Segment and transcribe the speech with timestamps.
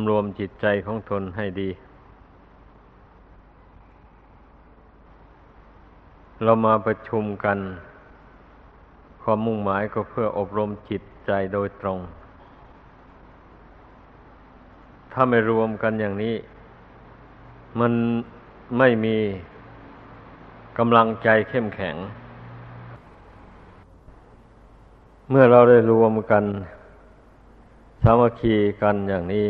[0.00, 1.70] ำรวมจิตใจของตนให้ดี
[6.42, 7.58] เรามาประชุมกัน
[9.22, 11.98] ความมุ่งหมายก็เพื่ออบรมจิตใจโดยตรง
[15.12, 16.34] ถ้าไม่รวมกันอย่างนี้
[17.80, 17.92] มัน
[18.78, 19.16] ไม่มี
[20.78, 21.96] กำลังใจเข้มแข็ง
[25.30, 26.44] เมื่อเราได้รวมกัน
[28.02, 29.46] สามัคคีกันอย่างนี้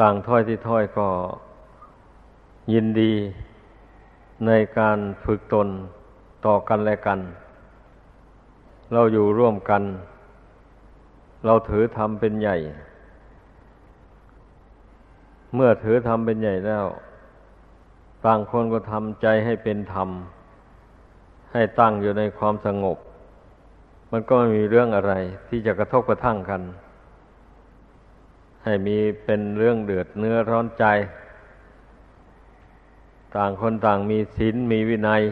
[0.00, 1.08] ต่างถ้อยที่ถ้อยก็
[2.72, 3.12] ยินดี
[4.46, 5.68] ในการฝึกตน
[6.46, 7.18] ต่อกันและกัน
[8.92, 9.82] เราอยู่ร่วมกัน
[11.44, 12.56] เราถือธรรมเป็นใหญ่
[15.54, 16.84] เมื่อถือธรรมเป็นใหญ่แล้ว
[18.24, 20.08] ต่างคนก็ทำใจให้เป็นธรรม
[21.52, 22.98] ให้ตั้งอยู่ในความสงบ
[24.10, 25.12] มันก็ไม่มีเรื่องอะไร
[25.48, 26.62] ที่จะกระทบกระทั่งกัน
[28.64, 30.84] ให้มีเป็นเรื่องเดือดเนื้อร้อนใจ
[33.34, 35.22] ต่างคนต่างมีศีลมีวินัย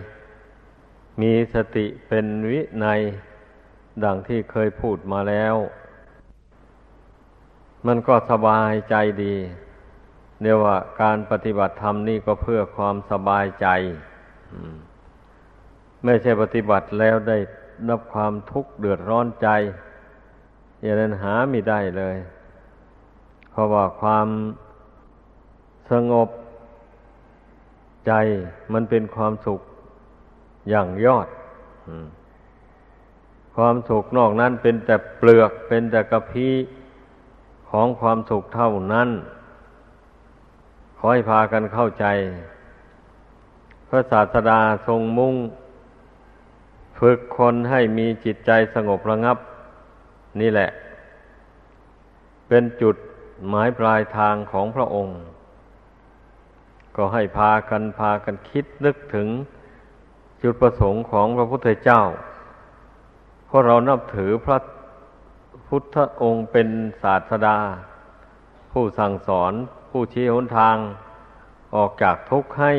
[1.21, 3.01] มีสติเป็นวินัย
[4.05, 5.55] ดังที่เคยพูดมาแล้ว
[7.87, 9.35] มันก็สบายใจดี
[10.43, 13.69] เรียกว่าการปฏิบัติธรรมนี่ก็เพื่อความสบายใจ
[16.05, 17.39] ไม่ใช่ปฏิบัติแล้วได้
[17.89, 19.49] รับความทุกข์เดือดร้อนใจ
[20.81, 22.17] อย่างนั้นหาไม่ได้เลย
[23.59, 24.29] ราะว่าความ
[25.91, 26.29] สงบ
[28.07, 28.13] ใจ
[28.73, 29.61] มันเป็นความสุข
[30.69, 31.29] อย่างยอด
[33.57, 36.55] ความสุขนอกนั้นเป็นแต่เปลือกเป็นแต่กระพี้
[37.71, 39.09] ของความสุขเท่านั้น
[40.97, 42.07] ขอให้พากันเข้าใจ
[43.89, 45.35] พระศาสดาทรงมุ่ง
[46.99, 49.39] ฝึกคนให้มีจิตใจสงบระงับ
[50.41, 50.71] นี่แหละ
[52.49, 52.97] เป็นจุด
[53.49, 55.19] หมายปลายทางของพระองค์
[56.97, 59.29] ก็ให้พากันพากันคิดนึกถึง
[60.43, 62.03] จุดประสงค์ของพระพุทธเจ้า
[63.47, 64.59] เพราะเรานับถือพระ
[65.69, 66.69] พุทธองค์เป็น
[67.03, 67.59] ศาสดา
[68.73, 69.53] ผู้สั่งสอน
[69.91, 70.77] ผู้ชี้หนทาง
[71.75, 72.73] ออกจากทุกข์ให้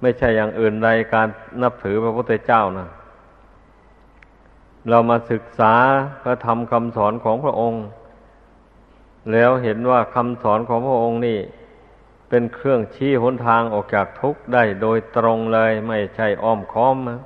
[0.00, 1.28] ไม่ใช่อย่างอื่นใดการ
[1.62, 2.88] นับถือพระพุทธเจ้านะ
[4.88, 5.74] เรามาศึกษา
[6.22, 7.82] พระธรรมคำสอนของพระองค์
[9.32, 11.38] แล้วเห็นว่าคำสอนของพระองค์นี่
[12.28, 17.18] เป็นเครื่องชี้หนทางออกจากทุกข์ได้โดยตรงเลยไม่ใช่อ้อมค้อมะ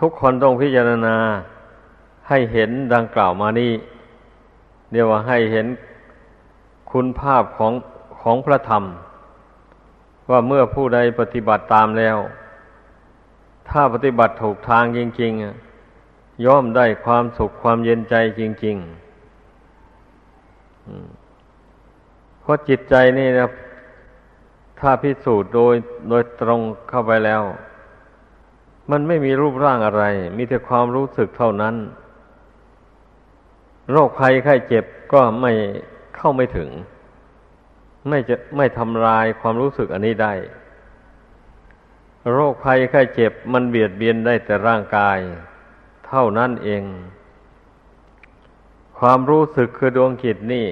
[0.00, 1.16] ทุกคนต้องพิจารณา
[2.28, 3.72] ให้เห็นดังกล่าวมานี้
[4.92, 5.66] เรียกว่าให้เห็น
[6.90, 7.72] คุณภาพของ
[8.22, 8.84] ของพระธรรม
[10.30, 12.16] ว่าเมื่อผู้ใดปฏิบัติตามแล้ว
[13.68, 15.63] ถ้าปฏิบัติถูกทางจริงๆ
[16.44, 18.84] ย่อมได้ความสุขความเย็นใจจริงๆ
[22.40, 23.48] เพราะจิตใจนี่นะ
[24.80, 25.74] ถ้าพิสูจน์โดย
[26.08, 27.42] โดยตรงเข้าไปแล้ว
[28.90, 30.04] มันไม่มีรูปร่างอะไร
[30.36, 31.74] มีแต่ความรู้สึกเท่านั้น
[33.90, 35.52] โรคภัยไข้เจ็บก็ไม่
[36.16, 36.70] เข้าไม่ถึง
[38.08, 40.32] ไม่จะไม่ทำลายความรู้สึกอันนี้ได้
[42.32, 45.18] โรคภัยไข้เจ็บมันเบียดเบียนได้แต่ร่างกาย
[46.08, 46.82] เท่านั้นเอง
[48.98, 50.66] ความรู้สึกคือดวงจิตนี่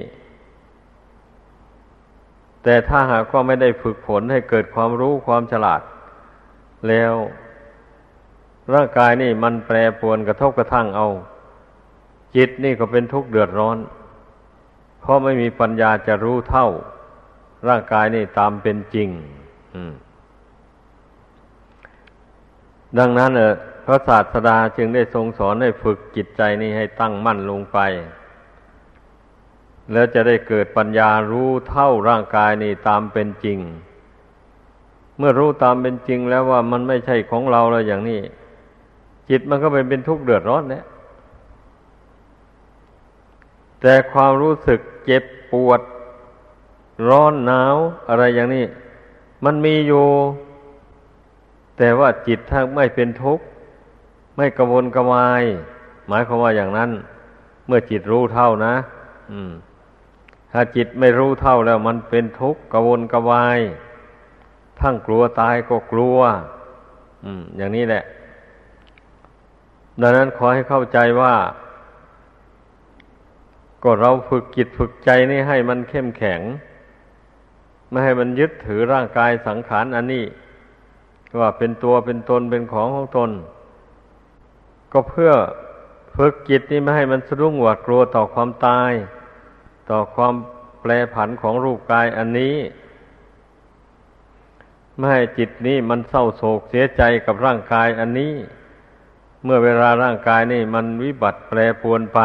[2.63, 5.81] แต่ถ้าหากว่าไม่ได้ฝึกฝนให้เกิดความรู้ความฉลาด
[6.89, 7.13] แล้ว
[8.73, 11.07] ร่างกายนี่มันแปรปรวนกระทบกระทั่งเอา
[12.35, 13.77] จิตนี่ก็เป็นทุกข์เดือดร้อน
[14.99, 16.67] เพราะไม่มีปัญญาจะรู้เท่า
[17.67, 19.09] ร่างกายนี่ตามเป็นจริง
[22.99, 23.53] ดังนั้นเออ
[23.85, 27.79] พระศาสดาจึงได้ทรงสอนให้ฝึกจิตใจนี้ให้ตั้งมั่นลงไป
[29.91, 33.59] แล้วจะได้เกิดปัญญารู้เท่าร่างกายนี่ตามเป็นจริง
[35.17, 38.19] เมื่อรู้ตามเป็นจริงแล้วว่ามันไม่ใช่ของเราแล้วอย่างนี้
[39.29, 40.85] จิตมันก็เป็นเป็นทุกข์เดือดร้อนเนี่ย
[43.81, 45.81] แต่ความรู้สึกเจ็บปวด
[47.09, 47.75] ร้อนหนาว
[48.09, 48.65] อะไรอย่างนี้
[49.45, 50.05] มันมีอยู่
[51.77, 53.43] แต่ว่าจิตถ้าไม่เป็นทุกข์
[54.35, 55.43] ไม่กระวนกระวาย
[56.07, 56.91] หมายความว่าอย่างนั้น
[57.67, 58.75] เมื่อจิตรู้เท่านะ
[60.51, 63.59] ถ้าจิตไม่รู้เท่าแล้วมันเป็นทุกข์กระวนกระวาย
[64.79, 66.17] ทั้งกลัวตายก็กลัว
[67.23, 68.03] อืมอย่างนี้แหละ
[70.01, 71.35] ดังนั้นขอให้เข้าใจว่า
[73.83, 76.41] ก็เราฝึกจิตฝึกใจนี่ให้มันเข้มแข็ง
[77.89, 80.25] ไม่ให้มันยึดถือร่างกายสังขารอันนี้
[81.39, 83.29] ว่าเป็นตัวเป็นตนเป็นของของตน
[84.93, 85.31] ก็เพื่อ
[86.15, 88.91] ฝึกจิตนี่ไม่ให้มันสะดุ้งหวาดกลัวต่อความตาย
[89.89, 90.33] ต่อความ
[90.81, 92.55] แปรผันของรูปกายอันนี้
[94.95, 98.33] ไม่ให้จิตนี้มันเศร้าโศกเสียใจกับร่างกายอันนี้
[99.43, 102.21] เมื่อเวลาร่างกายนี่มันวิบัติแปรปวนไป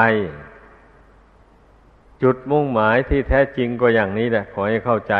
[2.22, 5.14] จุดมุ่งหมายที่แท้จริงก็อย่างนี้แหละขอให้เข้าใจ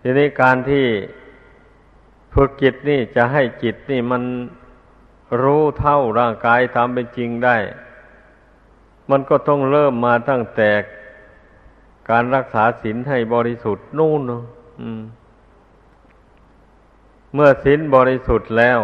[0.00, 0.86] ทีนี้การที่
[2.34, 4.22] ฝึกจิตนี่จะให้จิตนี่มัน
[5.42, 7.56] รู้เท่าร่างกายตามเป็นจริงได้
[9.10, 10.70] มันก็ต้องเริ่มมาตั้งแต่
[12.10, 14.20] การรักษาศีลให้บริสุทธิ์นู่น
[17.34, 18.80] เมื่อศีลบริสุทธิ์แล้ว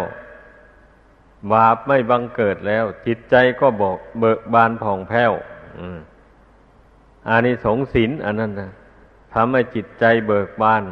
[1.52, 5.32] บาปไม่บังเกิดแล้ว จิตใจก็บอกเบิกบานผ่องแผ้ว
[7.28, 8.70] อานิสงส์ศีลอันนั้นนะ
[9.34, 10.84] ทำให้จิตใจเบิกบาน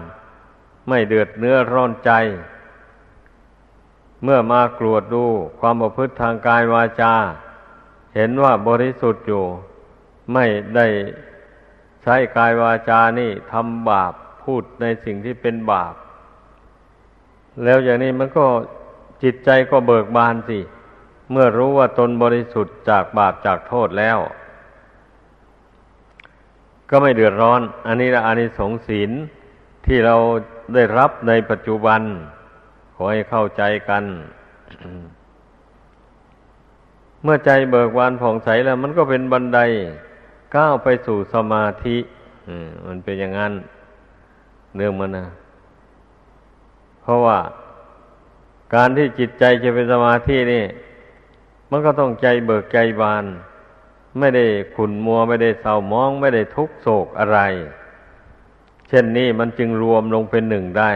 [0.89, 2.13] ไม่เดือดเนื้อร้อนใจ
[4.25, 5.25] เมื่อมากรวดดู
[5.61, 7.15] ความประพฤติทางกายวาจา
[8.15, 9.45] เห็นว่าบริสุทธิ์อยู่
[10.33, 10.45] ไม่
[10.77, 10.87] ได้
[12.03, 14.13] ใช้กายวาจานี่ทำบาป
[14.43, 15.95] พูดในสิ่งที่เป็นบาป
[17.65, 18.47] แล้วอย่างนี้มันก็
[19.23, 20.59] จิตใจก็เบิกบานสิ
[21.31, 24.19] เมื่อรู้ว่าตนบริสุทธิ์จากบาปจากโทษแล้ว
[26.91, 29.11] ก็ไม่เดือดร้อน อันนี้ละอานิสงส์ศีล
[29.87, 30.17] ที่เรา
[30.75, 32.01] ได้รับในปัจจุบัน
[33.01, 34.05] ขอให้เข้าใจกัน
[37.23, 39.61] เมื่อใจเบิกบานผ่องใสแล้ว มันก็เป็นบันได
[40.57, 41.97] ก้าวไปสู่สมาธิ
[42.87, 43.53] มันเป็นอย่างนั้น
[44.77, 45.27] เรื่องมันนะ
[47.03, 47.39] เพราะว่า
[48.75, 50.65] การที่จิตใจจะเป็นสมาธินี่
[51.71, 53.25] มันก็ต้องใจเบิกใจบาน
[54.19, 54.45] ไม่ได้
[54.75, 57.39] ขุนมัวไม่ได้เศร้ามอง ไม่ได้ทุกโศกอะไร
[58.89, 60.93] เช่นนี้มันจึงรวมลงเป็นหนึ่งได้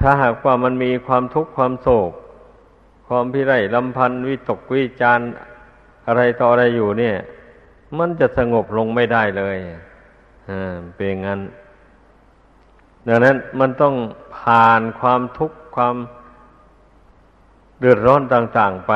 [0.00, 2.12] ถ้าหากว่ามันมีความทุกข์ความโศก
[3.08, 5.20] ความพิไรลำพันธ์วิตกวิจาร
[6.06, 7.16] อะไรต่ออะไรอยู่เนี่ย
[7.98, 9.56] มันจะสงบลงไม่ได้เลย
[10.50, 11.40] อ่าเป็นงั้น
[13.08, 13.94] ดังนั้นมันต้อง
[14.38, 15.96] ผ่านความทุกข์ความ
[17.78, 18.92] เดือดร้อนต่าง ๆไป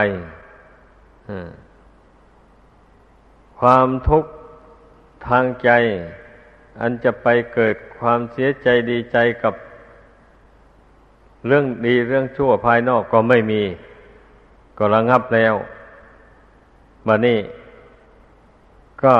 [3.60, 4.30] ความทุกข์
[5.28, 5.70] ทางใจ
[6.80, 9.54] อันจะไปเกิดความเสียใจดีใจกับ
[11.46, 13.62] เรื่องดีเรื่องชั่วภายนอกก็ไม่มี
[14.78, 15.54] ก็ระงับแล้ว
[17.06, 17.38] บัดนี้
[19.04, 19.16] ก็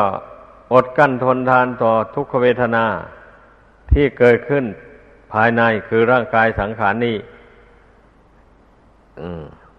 [0.72, 2.84] อดกั้นทนทานต่อทุกขเวทนา
[3.92, 4.64] ที่เกิดขึ้น
[5.32, 7.16] ภายในคือร่างกายสังขารนี้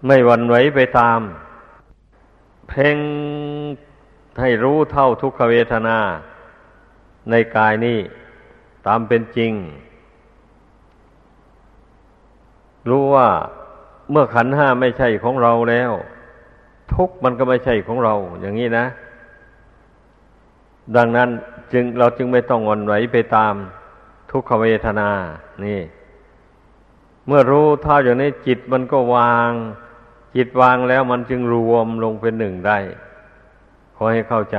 [0.06, 1.20] ไม่วันไหวไปตาม
[2.70, 2.98] เพ่ง
[4.40, 5.98] ให้รู้เท่าทุกขเวทนา
[7.30, 8.00] ในกายนี้
[8.88, 9.52] ตามเป็นจริง
[12.90, 13.30] รู้ว่า
[14.12, 15.92] เมื่อขันห้าไม่ใช่ของเราแล้ว
[16.94, 18.86] ทุกมันก็ไม่ใช่ของเรา อย่างนี้นะ
[20.96, 21.30] ดังนั้น
[21.74, 23.54] จึงเราจึงไม่ต้องวนไหวไปตาม
[24.32, 25.10] ทุกขเวทนา
[25.66, 25.82] นี่
[27.28, 29.52] เมื่อรู้เท่าอย่างนี้จิตมันก็วาง
[30.36, 32.80] จิตวางแล้วมันจึงรวมลงเป็นหนึ่งได้
[33.96, 34.58] ขอให้เข้าใจ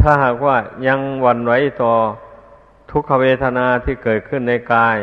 [0.00, 0.56] ถ้าหากว่า
[0.86, 1.52] ยังวันไหว
[1.82, 1.92] ต่อ
[2.90, 4.98] ทุกขเวทนาที่เกิดขึ้นในกาย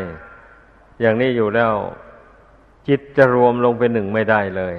[1.02, 1.74] อย่างนี้อยู่แล้ว
[2.88, 4.76] จิตจะรวมลงเป็นหนึ่งไม่ได้เลย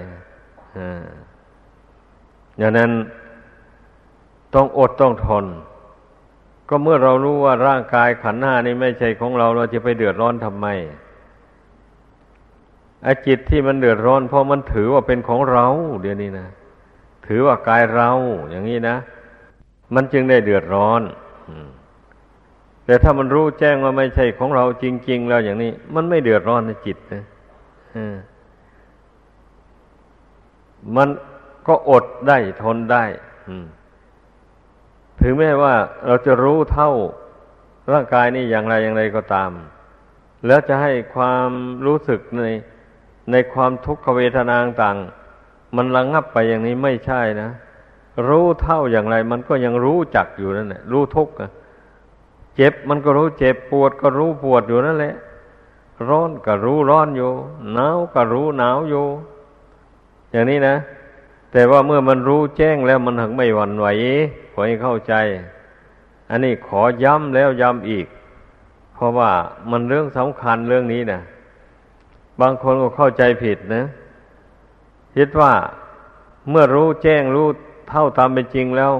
[2.58, 2.90] อย่างนั้น
[4.54, 5.44] ต้องอดต้องทน
[6.68, 10.66] ก็เมื่อเรารู้ว่าร่างกายขันหน้านี้ไม่ใช่ของเรา เราจะไปเดือดร้อนทำไม
[13.04, 15.66] ไอ้จิตที่มันเดือดร้อน เพราะมันถือว่าเป็นของเรา
[16.02, 16.48] เดี๋ยวนี้นะ
[17.26, 18.10] ถือว่ากายเรา
[18.50, 18.96] อย่างนี้นะ
[19.94, 21.02] มันจึงได้เดือดร้อน
[21.48, 21.68] อืม
[22.84, 27.24] แต่ถ้ามันรู้แจ้งว่าไม่ใช่ของเราจริง ๆ แล้วอย่างนี้ มันไม่เดือดร้อนในจิตนะ
[30.96, 31.08] มัน
[31.68, 33.04] ก็อดได้ทนได้
[35.20, 35.74] ถึงแม้ว่า
[36.06, 36.90] เราจะรู้เท่า
[37.92, 39.50] ร่างกายนี่อย่างไรอย่างไรก็ตาม
[40.46, 41.48] แล้วจะให้ความ
[41.86, 42.42] รู้สึกใน
[43.30, 44.98] ในความทุกขเวทนาต่าง
[45.76, 47.50] มันระงงับไปอย่างนี้ไม่ใช่นะ
[48.28, 51.34] รู้เท่าอย่างไร มันก็ยังรู้จักอยู่นั่นแหละรู้ทุกข์
[52.56, 55.14] เจ็บมันก็รู้เจ็บปวดก็รู้ปวดอยู่นั่นแหละ
[56.08, 57.30] ร้อนก็รู้ร้อนอยู่
[57.72, 59.04] หนาวก็รู้หนาวอยู่
[60.30, 60.76] อย่างนี้นะ
[61.52, 63.86] แต่ว่าเมื่อมันรู้แจ้งแล้วมันถึงไม่หวั่นไหว
[64.52, 65.14] ขอให้เข้าใจ
[66.30, 68.06] อันนี้ขอย้ำแล้วย้ำอีก
[68.94, 69.30] เพราะว่า
[69.70, 71.20] มันเรื่องสำคัญเรื่องนี้นะ
[72.40, 73.82] บางคนก็เข้าใจผิดนะ
[75.16, 75.52] คิดว่า
[76.50, 77.46] เมื่อรู้แจ้งรู้
[77.88, 78.92] เท่าตามเป็นจริงแล้ว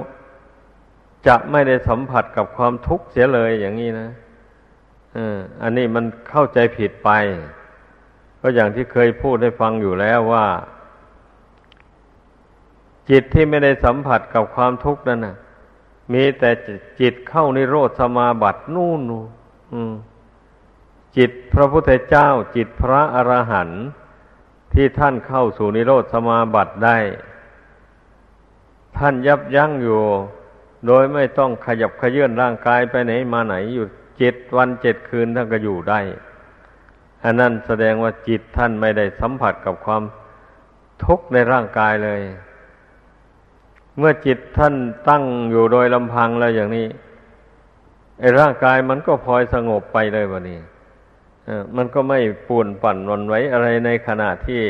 [1.27, 4.09] จะไม่ได้สัมผัสกับความทุกข์เสียเลยอย่างนี้นะ
[5.61, 7.09] อันนี้มันเข้าใจผิดไป
[8.41, 10.47] ก็อย่างที่เคยพูดให้ฟังอยู่แล้วว่า
[13.09, 15.35] จิตที่ไม่ได้สัมผัสกับความทุกข์นั่นนะ
[16.13, 16.49] มีแต่
[17.01, 19.01] จิตเข้านิโรธสมาบัตินู่น
[21.17, 23.83] จิตพระพุทธเจ้า จิตพระอรหันต์
[24.73, 26.97] ที่ท่านเข้าสู่นิโรธสมาบัติได้
[28.97, 30.01] ท่านยับยั้งอยู่
[30.87, 33.85] โดยไม่ต้องขยับขยื่นร่างกายไปไหนมาไหนอยู่
[34.17, 35.99] เจ็ดวันเจ็ดคืนท่านก็อยู่ได้
[37.23, 40.03] อันนั้นแสดงว่าจิตท่านไม่ได้สัมผัสกับความ
[41.03, 42.21] ทุกข์ในร่างกายเลย
[43.97, 44.73] เมื่อจิตท่าน
[45.09, 46.87] ตั้งอยู่โดยลำพังแล้วอย่างนี้
[48.19, 50.59] ไอ้ร่างกายมันก็พลอยสงบไปเลยวันนี้
[51.75, 54.61] มันก็ไม่ป่วนปั่นวันไว้อะไรในขณะที่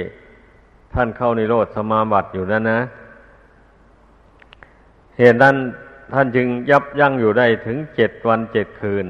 [0.93, 2.81] ท่านเข้าในโลดสมาบัติอยู่นั้นนะ
[5.17, 5.55] เหตุนั้น
[6.13, 9.07] ท่านจึงยับยั้งอยู่ได้ถึงเจ็ดวันเจ็ดคืน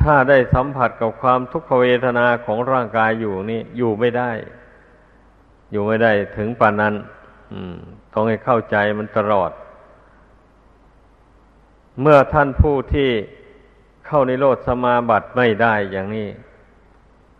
[0.00, 4.30] ถ้าได้สัมผัสกับความทุกขเวทนาของร่างกายอยู่นี่อยู่ไม่ได้
[5.72, 6.94] อยู่ไม่ได้ถึงป่านนั้น
[8.12, 9.50] ต้องให้เข้าใจมันตลอด
[12.00, 13.10] เมื่อท่านผู้ที่
[14.06, 16.28] เข้าในโลดสมาบัติไม่ได้อย่างนี้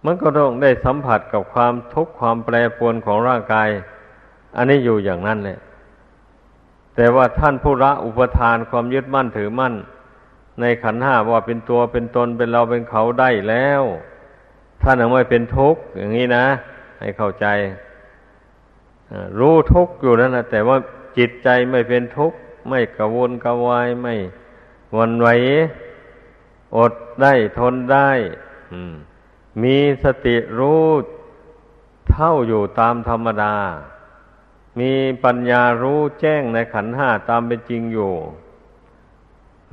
[0.05, 3.69] มันก็ต้องได้สัมผัสกับความทุกข์ความแปรปรวนของร่างกาย
[4.57, 5.59] อันนี้อยู่อย่างนั้นแหละ
[6.97, 9.75] แต่ว่าท่านผู้ละอุปทานความยึดมั่นถือมั่น
[10.61, 13.83] ในขันห้าว่าเป็นตัวเป็นตนเป็นเราเป็นเขาได้แล้ว
[14.83, 16.47] ท่านไม่เป็นทุกข์อย่างนี้นะ
[17.01, 17.47] ให้เข้าใจ
[19.39, 20.77] รู้ทุกข์อยู่นั่นนะแต่ว่า
[21.19, 22.39] จิตใจไม่เป็นทุกข์
[22.69, 24.15] ไม่กระวนกระวายไม่
[24.97, 25.29] วันไหว
[26.77, 28.11] อดได้ทนได้
[29.63, 30.85] มีสติรู้
[32.11, 33.55] เท่าอยู่ตามธรรมดา
[34.81, 34.93] มี
[35.25, 38.13] ปัญญารู้แจ้งในขันห้าตามเป็นจริงอยู่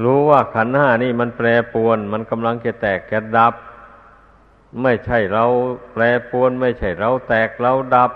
[0.04, 3.54] รู้ว่าขันห้านี่มันแปรปวน มันกำลังจะแตกแกดับ
[4.82, 5.46] ไม่ใช่เรา
[5.94, 8.12] แปรปวน ไม่ใช่เราแตกเราดับ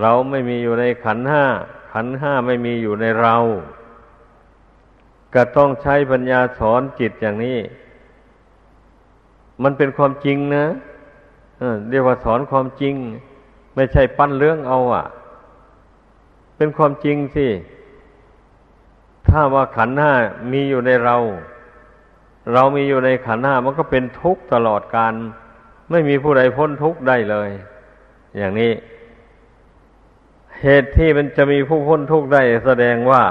[0.00, 1.44] เราไม่มีอยู่ในขันห้า
[1.92, 3.36] ขันห้าไม่มีอยู่ในเรา
[5.34, 7.58] ก็ต้องใช้ปัญญาสอนจิตอย่างนี้
[9.62, 10.66] มันเป็นความจริงนะ
[11.90, 12.94] เรียกว่าสอนความจริง
[13.74, 15.06] ไม่ใช่ปั้นเรื่องเอาอะ
[16.62, 17.48] เป็นความจริงสิ
[19.28, 20.12] ถ้าว่าขันห้า
[20.52, 21.16] มีอยู่ในเรา
[22.52, 25.12] เรามีอยู่ในขันห้ามันก็เป็นทุกข์ตลอดการ
[25.90, 27.50] ไม่มีผู้ใดพ้นทุกข์ได้เลย
[28.38, 28.72] อย่างนี้
[30.62, 33.22] เหตุที่มันจะมีผู้พ้นทุกข์ได้แสดงว่า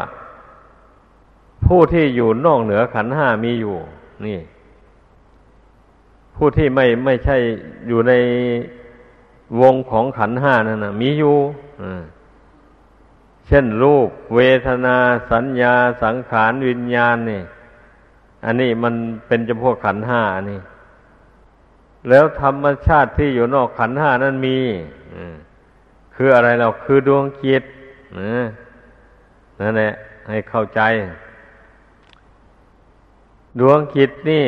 [1.66, 3.76] ผู้ที่อยู่นอกเหนือขันห้ามีอยู่
[4.26, 4.40] นี่
[6.36, 7.38] ผู้ที่ไม่ไม่ใช่
[7.88, 8.14] อยู่ใน
[9.62, 11.36] วงของขันห้านั่นนะมีอยู่
[13.50, 14.98] เช่นรูป เวทนา
[15.32, 17.42] สัญญา สังขารวิญญาณนี่
[18.46, 18.94] อันนี้มัน
[19.28, 20.60] เป็นจำพวกขันห้านี่
[22.10, 24.58] แล้วธรรมชาติที่อยู่นอกขันห้านั้นมี
[26.16, 27.64] คืออะไรเราคือดวงจิต
[29.60, 29.94] นั่นแหละ
[30.30, 30.82] ให้เข้าใจ
[33.60, 34.46] ดวงจิตนี่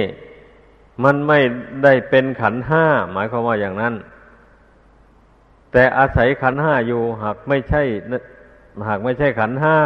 [1.03, 1.39] มันไม่
[1.84, 3.93] ได้เป็นขันห้าหมายความว่าอย่างนั้น
[5.72, 7.81] แต่อาศัยขันห้าอยู่หากไม่ใช่
[8.88, 9.78] หากไม่ใช่ขันห้า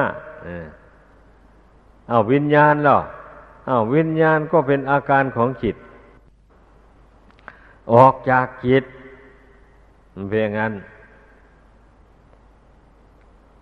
[2.09, 2.99] เอาวิญญาณหรอ
[3.67, 5.75] เอาวิญญาณก็เป็นอาการของจิต
[7.93, 8.83] ออกจากจิต
[10.29, 10.73] เป็นอย่างนั้น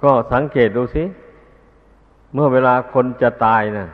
[0.02, 1.04] ก็สังเกตดูสิ
[2.34, 3.88] เมื่อเวลาคนจะตายนะ่ะ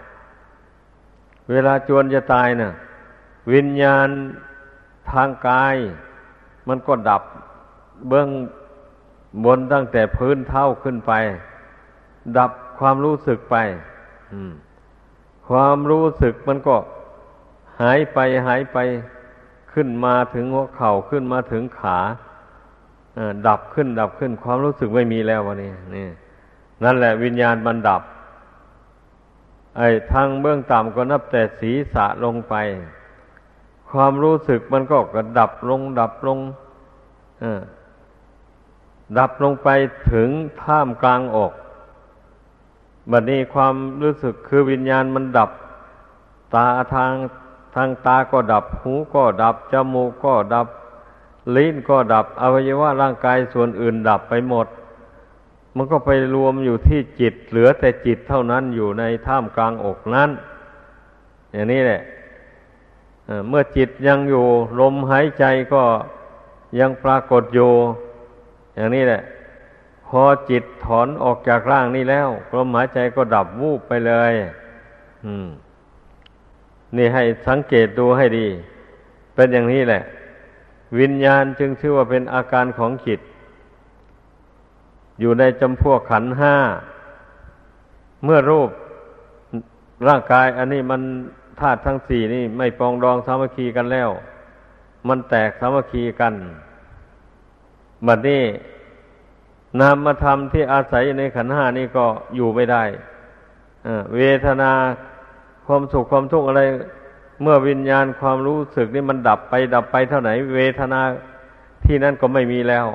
[1.51, 2.71] เวลาจวนจะตายนะ่ะ
[3.53, 4.07] วิญญาณ
[5.11, 5.75] ทางกาย
[6.67, 7.23] มันก็ดับ
[8.07, 8.29] เบื้อง
[9.45, 11.13] บนตั้งแต่พื้นเท้าขึ้นไป
[12.37, 13.55] ดับความรู้สึกไป
[15.49, 16.75] ความรู้สึกมันก็
[17.81, 18.77] หายไปหายไป
[19.73, 21.97] ขึ้นมาถึงหัวเข่าขึ้นมาถึงขา
[23.47, 26.07] ดับขึ้น ดับขึ้น ความรู้สึกไม่มีแล้ววันนี้นี่
[26.83, 28.01] นั่นแหละวิญญาณมันดับ
[29.77, 32.55] ไอ้ทางเบื้องต่ำก็นับแต่ศีรษะลงไป
[33.91, 36.39] ความรู้สึกมันก็กระดับลงดับลง
[39.17, 39.69] ดับลงไป
[40.11, 40.29] ถึง
[40.61, 41.53] ท่ามกลางอก
[43.11, 45.49] บัดนี้ความรู้สึกคือวิญญาณมันดับ
[46.53, 47.13] ตาทาง
[47.75, 50.67] ทางตาก็ดับ หูก็ดับ จมูกก็ดับ
[51.55, 54.67] ลิ้นก็ดับ อวัยวะร่างกายส่วนอื่นดับไปหมด
[55.75, 60.29] มันก็ไปรวมอยู่ที่จิต เหลือแต่จิตเท่านั้นอยู่ในท่ามกลางอกนั้น
[61.51, 62.01] อย่างนี้แหละ
[63.47, 64.45] เมื่อจิตยังอยู่
[64.79, 65.83] ลมหายใจก็
[66.79, 67.71] ยังปรากฏอยู่
[68.79, 69.21] อย่างนี้แหละ
[70.07, 74.33] พอจิตถอนออกจากร่างนี้แล้วลมหายใจก็ดับวูบไปเลย
[76.97, 78.47] นี่ให้สังเกตดูให้ดี
[79.35, 80.01] เป็นอย่างนี้แหละ
[80.99, 83.19] วิญญาณจึงชื่อว่าเป็นอาการของจิต
[85.19, 86.55] อยู่ในจำพวกขันห้า
[88.23, 88.69] เมื่อรูป
[90.07, 91.01] ร่างกาย อันนี้มัน
[91.59, 94.09] ธาตุทั้งสี่นี่ไม่ปองดองสามัคคีกันแล้ว
[95.07, 96.33] มันแตกสามัคคีกัน
[98.07, 98.43] บัดนี้
[99.79, 102.83] นามธรรมที่อาศัยในขันห้านี่ก็อยู่ไม่ได้
[104.15, 104.71] เวทนา
[105.65, 106.63] ความสุขความทุกข์อะไร
[107.41, 111.01] เมื่อวิญญาณความรู้สึกนี่มันดับไป ดับไปเท่าไหร่เวทนา
[111.85, 112.87] ที่นั่นก็ไม่มีแล้ว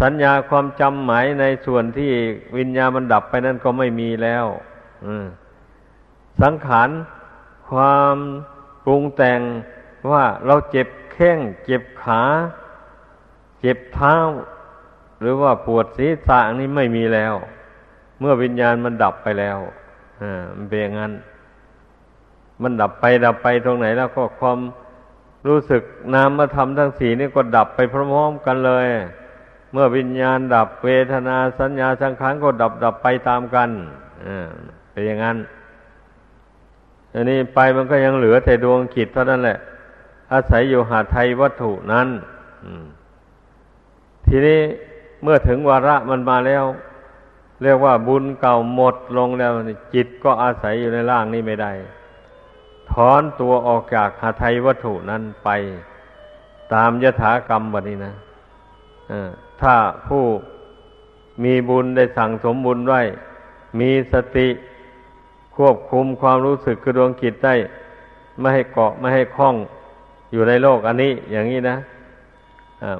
[0.00, 2.12] สัญญาความจำหมายในส่วนที่
[2.56, 4.46] วิญญาณมันดับไปนั่นก็ไม่มีแล้ว
[6.42, 6.90] สังขาร
[7.70, 8.16] ความ
[8.84, 9.40] ปรุงแต่ง
[10.10, 12.22] ว่าเราเจ็บแข้ง เจ็บขา
[13.60, 14.16] เจ็บเท้า
[15.20, 17.34] หรือว่าปวดศีรษะนี่ไม่มีแล้ว
[18.20, 19.58] เมื่อวิญญาณมันดับไปแล้ว
[20.22, 21.12] อ่ามันเป็นอย่างนั้น
[22.62, 24.58] มันดับไปดับไปตรงไหนแล้วก็ความ
[25.48, 25.82] รู้สึก
[26.14, 28.86] นามธรรมทั้งสี่นี่ก็ดับไปพร้อมๆกันเลย
[29.72, 33.70] เมื่อวิญญาณดับเวทนาสัญญาสังขารก็ดับดับไปตามกัน
[34.26, 34.48] อ่า
[34.90, 35.38] เป็นอย่างนั้น
[37.14, 39.58] อันนี้ไปมันก็ยังเหลือแต่ดวงขิดเท่านั้นแหละ
[40.32, 42.08] อาศัยอยู่หาไทยวัตถุนั้น
[44.30, 44.60] ทีนี้
[45.22, 46.64] เมื่อถึงวาระมันมาแล้ว
[47.62, 49.52] เรียกว่าบุญเก่าหมดลงแล้ว
[49.94, 51.72] จิตก็อาศัยอยู่ในร่างนี้ไม่ได้
[52.90, 55.48] ถอนตัวออกจากหาไทยวัตถุนั้นไป
[56.74, 58.12] ตามยถากรรมวันนี้นะ
[59.62, 59.74] ถ้า
[60.08, 60.24] ผู้
[61.44, 63.00] มีบุญได้สั่งสมบุญไว้
[63.80, 64.48] มีสติ
[65.56, 67.54] ควบคุมความรู้สึกคือดวงจิตได้
[68.38, 69.54] ไม่ให้เกาะไม่ให้คล้อง
[70.32, 71.76] อยู่ในโลกอันนี้อย่างนี้นะ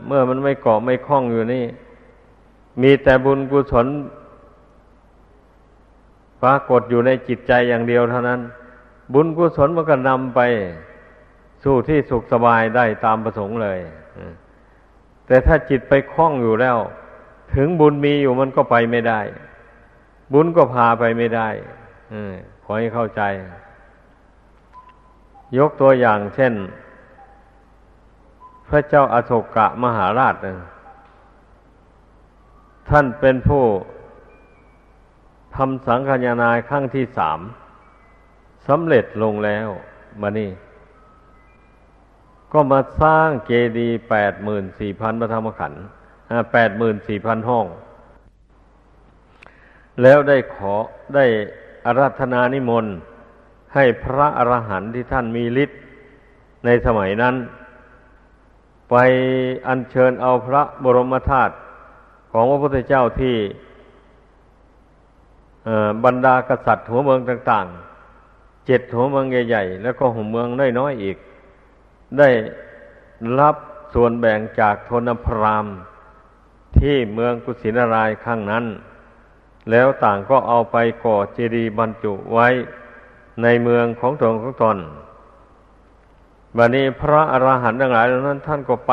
[0.06, 1.64] เมื่อมันไม่เกาะไม่คล้องอยู่นี่
[2.82, 3.86] มีแต่บุญกุศล
[6.42, 8.40] ปรากฏอยู่ในจิตใจอย่างเดียวเท่านั้น
[9.14, 10.40] บุญกุศลมันก็นำไป
[11.64, 13.80] สู่ที่สุขสบายได้ตามประสงค์เลย
[15.26, 16.78] แต่ถ้าจิตไปคล้องอยู่แล้ว
[17.54, 19.20] ถึงบุญมีอยู่มันก็ไปไม่ได้
[20.32, 21.48] บุญก็พาไปไม่ได้
[22.64, 23.22] ขอให้เข้าใจ
[25.58, 26.52] ยกตัวอย่างเช่น
[28.70, 30.34] พระเจ้าอาโศกะมหาราช
[32.88, 33.64] ท่านเป็นผู้
[35.56, 37.40] ทำสังฆานาครั้งที่สาม
[38.68, 39.68] สำเร็จลงแล้ว
[40.20, 40.50] มานี่
[42.52, 45.82] ก็มาสร้างเจดีย์แปดหมื่นสี่พันพระธรรมขันธ์
[46.52, 47.66] แปดหมื่นสี่พันห้อง
[50.02, 50.74] แล้วได้ขอ
[51.14, 51.26] ได้
[51.86, 52.94] อาราธนานิมนต์
[53.74, 55.80] ให้พระอรหันต์ที่ท่านมีฤทธิ์
[56.64, 57.34] ในสมัยนั้น
[58.90, 58.94] ไป
[59.66, 61.54] อัญเชิญเอาพระบรมธาตุ
[62.32, 63.36] ของพระพุทธเจ้าที่
[66.04, 67.66] บรรดากษัตริย์หัวเมืองต่าง
[68.16, 70.48] ๆ เจ็ดหัวเมืองใหญ่ๆ แล้วก็หัวเมือง
[70.78, 71.16] น้อยๆอีก
[72.18, 72.28] ได้
[73.40, 73.56] รับ
[73.94, 75.66] ส่วนแบ่งจากทนพราม
[76.78, 78.64] ที่เมืองกุสินารายข้างนั้น
[79.70, 82.48] แล้วต่างก็เอาไปก่อเจดีย์บรรจุไว้
[83.42, 84.76] ในเมืองของตนของตน
[86.56, 88.92] บัดนี้พระอระหันต์ทั้งหลายเหล่านั้น ท่านก็ไป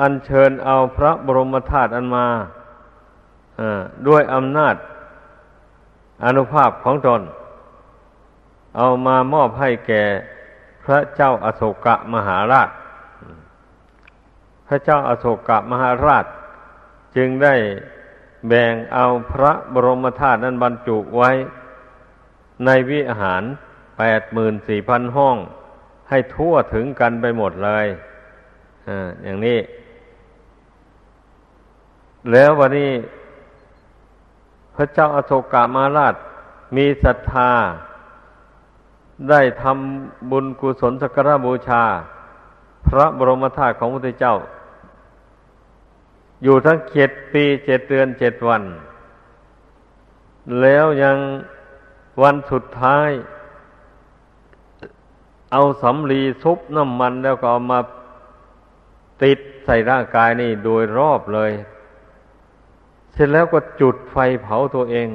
[0.00, 2.26] อัญเชิญเอาพระบรมธาตุอันมา
[4.06, 4.74] ด้วยอำนาจ
[6.24, 7.22] อนุภาพของตน
[8.76, 10.04] เอามามอบให้แก่
[10.84, 12.70] พระเจ้าอาโศกะมหาราช
[14.66, 16.24] พระเจ้าอาโศกะมหาราช
[17.16, 17.54] จึงได้
[18.48, 21.30] แบ่งเอาพระบรมธาตุนั้นบรรจุไว้
[22.64, 23.42] ในวิหาร
[23.98, 25.36] แปดหมื่นสี่พันห้อง
[26.08, 27.86] ให้ทั่วถึงกันไปหมดเลย
[28.88, 29.58] อ่าอย่างนี้
[32.32, 32.92] แล้ววันนี้
[34.74, 36.14] พระเจ้าอโศกามาราช
[36.76, 37.50] มีศรัทธา
[39.30, 41.84] ได้ทำบุญกุศลสักการบูชา
[42.86, 44.36] พระบรมธาตุของพระพุทธเจ้า
[46.42, 48.62] อยู่ทั้งเจ็ดปีเจ็ดเดือนเจ็ดวัน
[50.60, 51.16] แล้วยัง
[52.22, 53.08] วันสุดท้าย
[55.52, 57.80] เอาสำลีซุปน้ำมันแล้วก็เอามา
[59.22, 61.52] ติดใส่ร่างกายนี่โดยรอบเลย
[63.12, 65.08] เสร็จแล้วก็จุดไฟเผาตัวเอง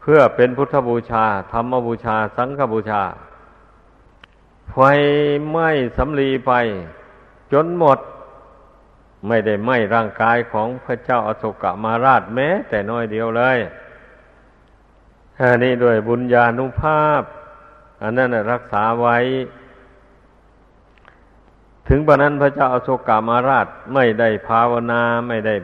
[0.00, 3.02] เพื่อเป็นพุทธบูชา ธรรมบูชา สังฆบูชา
[4.70, 4.78] ไฟ
[5.48, 6.52] ไหม้สำลีไป
[7.52, 7.98] จนหมด
[9.26, 13.58] ไม่ได้ไหม้ร่างกายของพระเจ้าอโศกมาราชแม้ แต่น้อยเดียวเลย
[15.40, 17.22] อันนี้ด้วยบุญญาณุภาพ
[18.02, 19.16] อันนั้นรักษาไว้
[21.88, 25.54] ถึงปนั้นพระเจ้าอโศกามาราชไม่ได้ภาวนาไม่ได้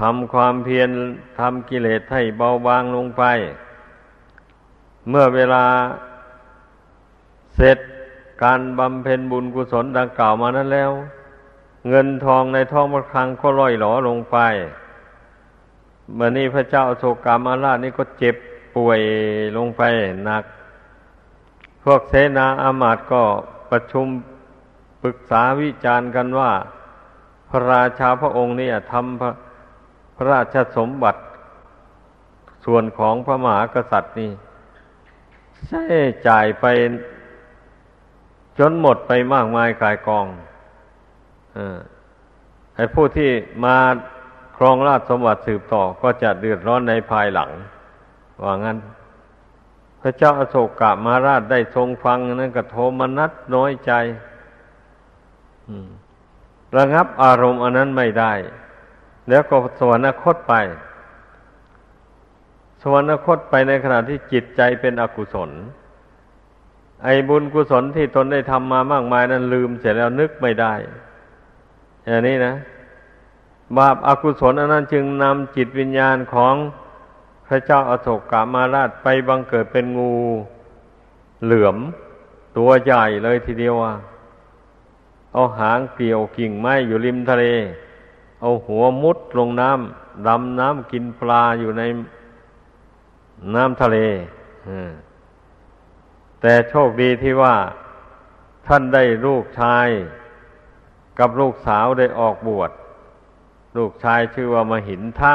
[0.00, 0.90] ทำความเพียร
[1.38, 3.22] ทำกิเลสให้เบาบางลงไป
[5.08, 5.64] เมื่อเวลา
[7.56, 7.78] เสร็จ
[8.42, 10.92] การบำเพ็ญบุญกุศลดังกล่าวมานั้นแล้ว
[11.88, 14.38] เงินทองในท้องพระคลังก็ล่อยหลอลงไป
[16.14, 18.36] เมื่อนี้พระเจ้าโศกามาราชนี่ก็เจ็บ
[18.76, 19.00] ป่วย
[19.56, 19.82] ลงไป
[20.24, 20.44] หนัก
[21.88, 23.22] พวกเสนาอามาตย์ก็
[23.70, 24.06] ประชุม
[25.02, 26.52] ปรึกษาวิจารณ์กันว่า
[27.50, 29.32] พระราชาพระองค์นี่ทำพระ
[30.16, 31.20] พระราชสมบัติ
[32.64, 34.30] ส่วนของพระมหากษัตริย์นี่
[35.66, 35.84] ใช้
[36.28, 36.64] จ่ายไป
[38.58, 40.26] จนหมดไปมากมายกายกอง
[41.56, 41.58] อ
[42.76, 43.30] ไอ้ผู้ที่
[43.64, 43.76] มา
[44.56, 47.50] ครองราชสมบัติสืบต่อก็จะเดือดร้อนในภายหลัง
[48.42, 48.78] ว่างั้น
[50.06, 53.92] ระเจ้าอโศกกะมาราชได้ทรงฟังนั้นก็โทมนัสน้อยใจ
[56.76, 58.32] ระงับอารมณ์อันนั้นไม่ได้
[59.28, 60.54] แล้วก็สวรรคตไป
[62.82, 65.50] สวรรคตไปในขณะที่จิตใจเป็นอกุศล
[67.04, 70.74] ไอ้บุญกุศลที่ตนได้ทำมามากมายนั้นลืมเสร็จแล้วนึกไม่ได้
[72.06, 72.54] อย่างนี้นะ
[73.78, 76.54] บาปอากุศลอันนั้นจึงนำจิตวิญญาณของ
[77.46, 80.12] พระเจ้าอาโศกกามาราชไปบังเกิดเป็นงู
[81.44, 81.76] เหลือม
[82.56, 83.94] ตัวใหญ่เลยทีเดียวอะ
[85.32, 87.44] เอาหางเกี่ยวกิ่งไม้อยู่ริมทะเล
[88.40, 91.82] เอาหัวมุดลงน้ำดำน้ำกินปลาอยู่ใน
[93.54, 93.98] น้ำทะเล
[96.40, 97.56] แต่โชคดีที่ว่า
[98.66, 99.88] ท่านได้ลูกชาย
[101.18, 102.70] กับลูกสาวได้ออกบวช
[103.76, 105.34] ลูกชายชื่อว่ามหินทะ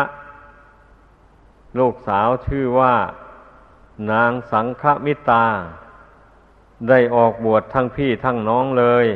[1.79, 2.95] ลูกสาวชื่อว่า
[4.11, 5.45] นางสังฆมิตา
[6.89, 9.07] ได้ออกบวชทั้งพี่ทั้งน้องเลย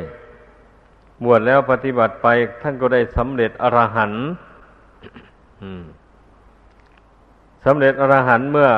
[1.24, 2.26] บวชแล้วปฏิบัติไป
[2.62, 4.24] ท่านก็ได้สำเร็จอรหันต์
[7.64, 8.70] สำเร็จอรหันต์เมื่อ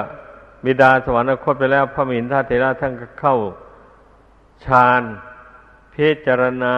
[0.65, 3.37] บิดาสวรรคตไปแล้วพระมินทาเถระท่านก็เข้า
[4.65, 5.03] ฌาน
[5.95, 6.77] พิจารณา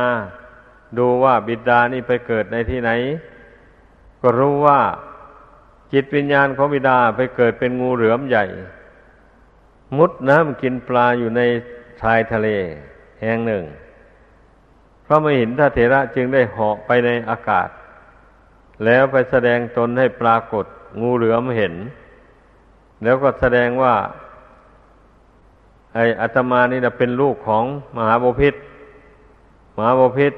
[0.98, 2.90] ดูว่าบิดานี่ไปเกิดในที่ไหน
[4.22, 4.80] ก็รู้ว่า
[5.92, 8.44] จิตวิญญาณของบิดาไปเกิดเป็นงูเหลือมใหญ่
[9.96, 11.40] มุดน้ำกินปลาอยู่ใน
[12.00, 12.48] ชายทะเล
[13.20, 13.64] แห่งหนึ่ง
[15.07, 17.68] พระมหินทเถระจึงได้เหาะไปในอากาศ
[18.85, 20.64] แล้วไปแสดงตนให้ปรากฏ
[21.00, 21.74] งูเหลือมเห็น
[23.03, 23.94] แล้วก็แสดงว่า
[25.94, 27.64] ไอ้อัตมานี่นะเป็นลูกของ
[27.96, 28.55] มหาบพิษ
[29.76, 30.33] มหาบพิษ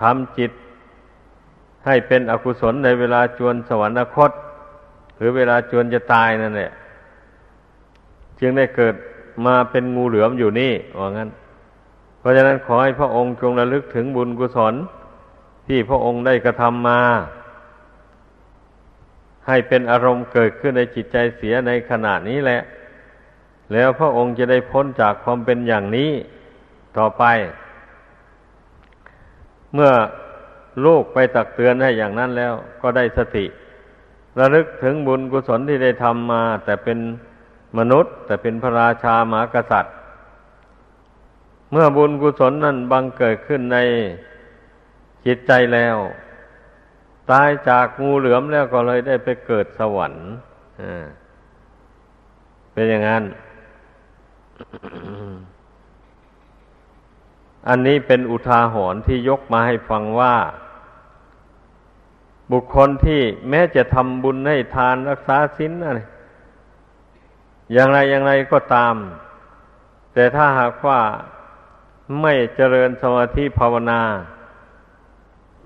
[0.00, 0.52] ทำจิต
[1.86, 4.30] ให้เป็นอกุศลในเวลาจวนสวรรคต
[5.16, 6.70] หรือเวลาจวนจะตายนั่นแหละ
[8.40, 8.94] จึงได้เกิด
[9.46, 11.30] มาเป็นงูเหลือมอยู่นี่ว่างั้น
[12.18, 14.74] เพราะฉะนั้นขอให้พระองค์จงระลึกถึงบุญกุศล
[15.66, 17.00] ที่พระองค์ได้กระทำมา
[19.46, 22.60] ให้เป็นอารมณ์เกิดขึ้นในจิตใจเสียในขณะนี้แหละ
[23.72, 26.10] แล้วพระองค์จะได้พ้นจากความเป็นอย่างนี้
[26.98, 27.24] ต่อไป
[29.74, 29.92] เมื่อ
[30.84, 32.52] ลูกไปตักเตือนให้อย่างนั้นแล้ว
[32.82, 33.46] ก็ได้สติ
[34.38, 36.98] ระลึกถึงบุญกุศลที่ได้ทำมา แต่เป็น
[37.78, 39.94] มนุษย์ แต่เป็นพระราชาหมากษัตริย์
[41.70, 43.78] เมื่อบุญกุศลนั้นบังเกิดขึ้นใน
[45.26, 45.96] จิตใจแล้ว
[47.30, 50.26] ตายจากงูเหลือมแล้วก็เลยได้ไปเกิดสวรรค์
[52.72, 53.24] เป็นอย่างนั้น
[57.68, 60.34] อันนี้เป็นอุทาหรณ์ที่ยกมาให้ฟังว่า
[62.52, 66.00] บุคคลที่แม้จะทำบุญให้ทานรักษาศีลอะไร
[67.72, 68.94] อย่างไรอย่างไรก็ตาม
[70.12, 71.00] แต่ถ้าหากว่า
[72.22, 74.02] ไม่เจริญสมาธิภาวนา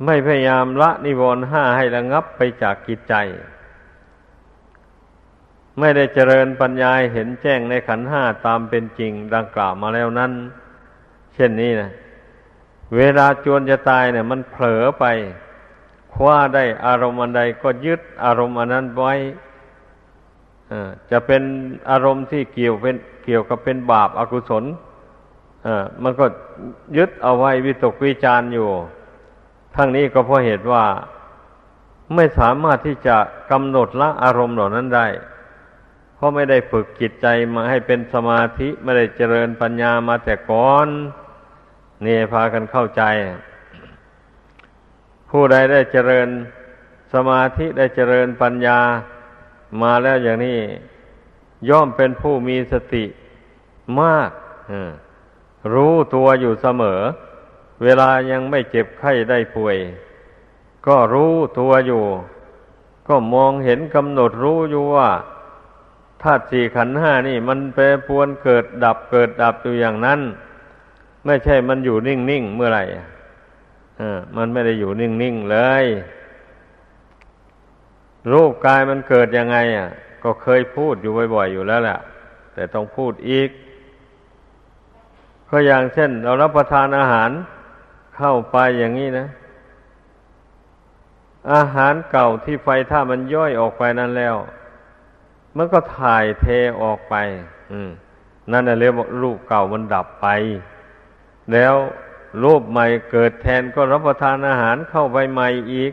[0.06, 3.14] ไม่พยายามละนิวรณ์ห้าให้ระงับไปจากกิจใจ
[5.78, 10.32] ไม่ได้เจริญปัญญาเห็นแจ้งในขันห้าตามเป็นจริงดังกล่าวมาแล้วนั้น
[11.34, 11.90] เช่นนี้นะ
[12.96, 15.04] เวลาจวนจะตายเนี่ย มันเผลอไป
[16.14, 19.14] คว้าได้อารมณ์อันใดก็ยึดอารมณ์อันนั้นไว้
[21.10, 21.42] จะเป็น
[21.90, 24.64] อารมณ์ที่เกี่ยวเป็นเกี่ยวกับเป็นบาปอากุศล
[26.02, 26.26] มันก็
[26.96, 28.68] ยึดเอาไว้วิตกวิจารอยู่
[29.76, 30.84] ทั้งนี้ก็เพราะเหตุว่า
[32.14, 33.16] ไม่สามารถที่จะ
[33.50, 35.06] กำหนดละอารมณ์เหล่านั้นได้
[36.14, 40.88] เพราะไม่ได้ฝึกจิตใจมาให้เป็นสมาธิ ไม่ได้เจริญปัญญามาแต่ก่อน
[42.02, 43.02] เนี่พากันเข้าใจ
[45.30, 46.28] ผู้ใดได้เจริญ
[47.12, 48.80] สมาธิได้เจริญปัญญา
[49.82, 50.58] มาแล้วอย่างนี้
[51.68, 53.04] ย่อมเป็นผู้มีสติ
[54.00, 54.30] มาก
[55.74, 57.00] รู้ตัวอยู่เสมอ
[57.82, 59.76] เวลายังไม่เจ็บไข้ได้ป่วย
[60.86, 62.04] ก็รู้ตัวอยู่
[63.08, 65.10] ก็มองเห็นกำหนดรู้อยู่ว่า
[66.22, 70.20] ธาตุสี่ขันห้านี่ มันแปรปวนเกิดดับเกิดดับอยู่อย่างนั้น
[71.24, 72.84] ไม่ใช่มันอยู่นิ่งๆเมื่อไหร่
[74.36, 75.84] มันไม่ได้อยู่นิ่งๆเลย
[78.32, 79.88] รูปกายมันเกิดยังไง อะ
[80.22, 81.98] ก็เคยพูดอยู่บ่อยๆอยู่แล้วแหละ
[82.54, 83.50] แต่ต้องพูดอีก
[85.48, 87.30] ก็อย่างเช่น เรารับประทานอาหาร
[88.16, 89.26] เข้าไปอย่างนี้นะ
[91.52, 94.36] อาหารเก่าที่ไฟถ้ามันย่อยออกไปนั้นแล้ว
[95.56, 96.46] มันก็ถ่ายเท
[96.82, 97.14] ออกไป
[97.72, 97.90] อืม
[98.52, 100.26] นั่นเรียกว่ารูปเก่ามันดับไป
[101.52, 101.74] แล้ว
[102.42, 105.92] รูปใหม่เกิดแทนก็รับประทานอาหารเข้าไปใหม่อีก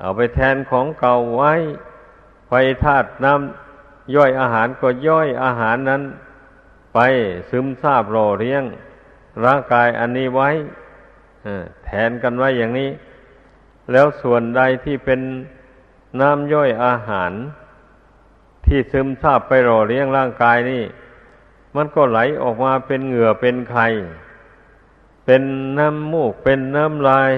[0.00, 1.52] เอาไปแทนของเก่าไว้
[2.48, 2.52] ไฟ
[2.84, 6.02] ธาตุน้ำย่อยอาหารก็ย่อยอาหารนั้น
[6.94, 6.98] ไป
[7.50, 8.62] ซึมซาบรอเลี้ยง
[9.44, 10.50] ร่างกายอันนี้ไว้
[11.84, 12.90] แทนกันไว้อย่างนี้
[13.92, 15.20] แล้วส่วนใดที่เป็น
[16.20, 17.32] น้ำย่อยอาหาร
[18.66, 20.84] ที่ซึมซาบไปรอเลี้ยงร่างกายนี่
[21.76, 23.86] มันก็ไหลออกมาเป็นเหงื่อเป็นไข่
[25.26, 25.42] เป็น
[25.78, 27.30] น้ำมูก เป็นน้ำลาย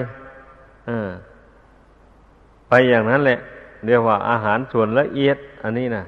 [2.69, 3.39] ไปอย่างนั้นแหละ
[3.85, 6.03] เรียกว่าอาหารส่วนละเอียด อันนี้นะ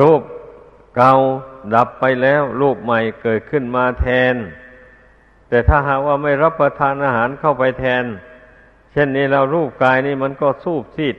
[0.00, 0.22] รูป
[0.96, 1.12] เก่า
[1.74, 4.34] ดับไปแล้ว รูปใหม่เกิดขึ้นมาแทน
[5.48, 8.04] แต่ถ้าหากว่าไม่รับประทานอาหารเข้าไปแทน
[8.92, 11.16] เช่นนี้เรารูปกายนี่มันก็สูบซีด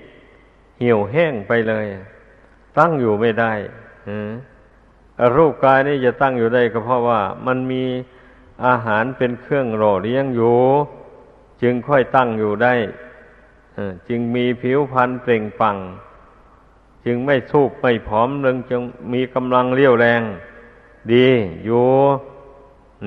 [0.79, 1.86] เหี่ยวแห้งไปเลย
[2.77, 3.53] ตั้งอยู่ไม่ได้
[5.38, 7.83] รูปกายนี่จะตั้งอยู่ได้ก็เพราะว่ามันมี
[8.66, 10.58] อาหารเป็นเครื่องหล่อเลี้ยงอยู่
[11.62, 12.74] จึงค่อยตั้งอยู่ได้
[14.10, 15.78] จึงมีผิวพรรณเปล่งปัง
[17.06, 18.82] จึงไม่สูบไม่ผอมเรืงจึง
[19.13, 20.22] มีกำลังเลี้ยวแรง
[21.13, 21.28] ดี
[21.66, 21.86] อยู่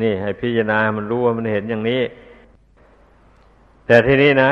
[0.03, 2.03] นี่ให้พิจารณามันรู้ว่ามันเห็นอย่างนี้
[3.87, 4.51] แต่ทีนี้นะ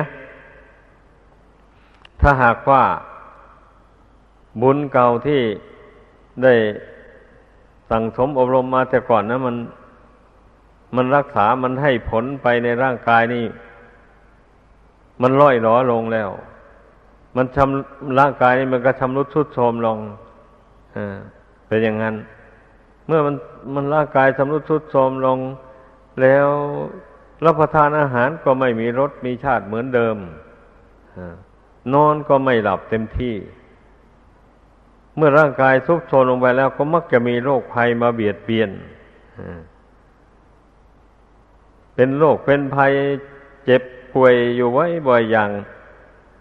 [2.21, 2.83] ถ้าหากว่า
[4.63, 5.43] บุญเก่าที่
[6.43, 6.55] ได้
[7.91, 9.57] สั่งสมอบรมมาแต่ก่อนนะมัน
[10.97, 13.45] มันรักษามันให้ผลไปในร่างกายนี่
[15.23, 16.31] มันล่อยหลอลงแล้ว
[17.37, 19.99] มันชำร่างกายนี่มันก็ชำรุดทุดโทรมลง
[20.97, 21.17] อ่า
[21.67, 22.15] เป็นอย่างนั้น
[23.07, 23.35] เมื่อมัน
[23.75, 25.39] มันร่างกายชำรุดทุดโทรมลง
[26.21, 26.49] แล้ว
[27.45, 30.17] รับประทานอาหารก็ไม่มีรสมีชาติเหมือนเดิม
[31.17, 31.19] อ
[31.95, 33.35] นอนก็ไม่หลับเต็มที่
[35.17, 38.71] เมื่อร่างกายทุกโทรมลงไปแล้ว ก็มักจะมีโรคภัยมาเบียดเบียน
[41.95, 42.93] เป็นโรคเป็นภัย
[43.65, 45.51] เจ็บป่วยอยู่ไว้บ่อยอย่าง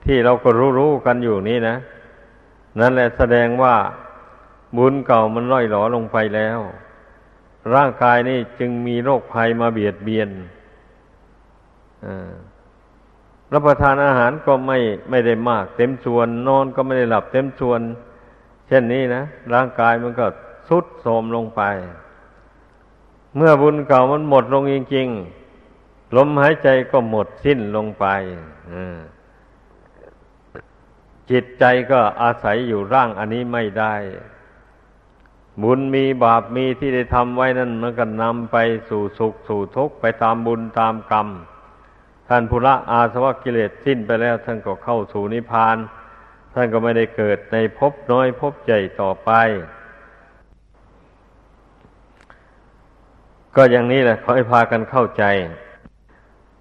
[0.06, 1.76] ที่เราก็รู้ๆกันอยู่นี่นะ
[2.80, 3.76] นั่นแหละแสดงว่า
[4.78, 6.60] บุญเก่ามันร่อยหลอลงไปแล้ว
[7.74, 10.30] ร่างกายนี่จึงมีโรคภัยมาเบียดเบียน
[13.54, 14.78] รับประทานอาหารก็ไม่
[15.10, 17.82] ไม่ได้มาก เต็มส่วน นอนก็ไม่ได้หลับเต็มส่วน
[18.68, 19.22] เช่นนี้นะ
[19.54, 20.26] ร่างกายมันก็
[20.68, 21.62] สุดโทรมลงไป
[23.36, 25.43] เมื่อบุญเก่ามันหมดลงจริงๆ
[26.16, 28.06] ลมหายใจก็หมดสิ้นลงไป
[31.32, 33.96] จิตใจก็อาศัยอยู่ร่างอันนี้ไม่ได้
[35.62, 38.58] บุญมีบาปมีที่ได้ทำไว้นั่นมันก็นำไป
[38.90, 41.28] สู่สุขสู่ทุกข์ไปตามบุญตามกรรม
[42.28, 45.78] ท่านพุระอาสวะกิเลสสิ้นไปแล้ว ท่านก็เข้าสู่นิพพาน
[46.54, 49.32] ท่านก็ไม่ได้เกิดในภพน้อยภพใหญ่ต่อไป
[53.56, 55.24] ก็อย่างนี้แหละขอให้พากันเข้าใจ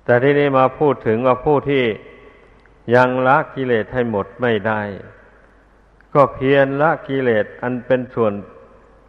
[0.05, 1.85] แต่ที่นี้มาพูดถึงว่าผู้ที่
[2.95, 4.81] ยังละกิเลสให้หมดไม่ได้
[6.15, 8.33] ก็เพียรละกิเลสอันเป็นส่วน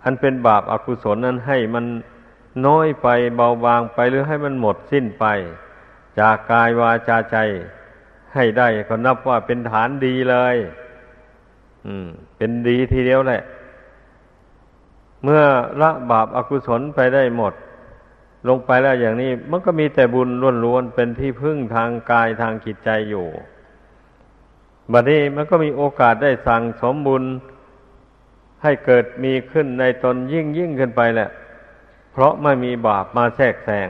[0.03, 1.85] อันเป็นบาปอากุศลนั้นให้มัน
[2.65, 5.25] น้อยไปเบาบางไปหรือให้มันหมดสิ้นไป
[6.19, 7.37] จากกายวาจาใจ
[8.33, 10.55] ให้ได้ก็นับว่าเป็นฐานดีเลย
[11.85, 13.41] อืม เป็นดีทีเดียวแหละ
[15.23, 15.43] เมื่อ
[15.81, 17.53] ละบาปอากุศลไปได้หมด
[18.47, 20.29] ลงไปแล้วอย่างนี้ มันก็มีแต่บุญ
[20.65, 23.27] ล้วนๆเป็นที่พึ่งทางกายทางจิตใจอยู่
[24.91, 27.23] บัดนี้มันก็มีโอกาสได้สั่งสมบุญ
[28.63, 31.29] ให้เกิดมีขึ้นในตนยิ่งยิ่งขึ้นไปแหละ
[32.11, 33.89] เพราะไม่มีบาปมาแทรกแซง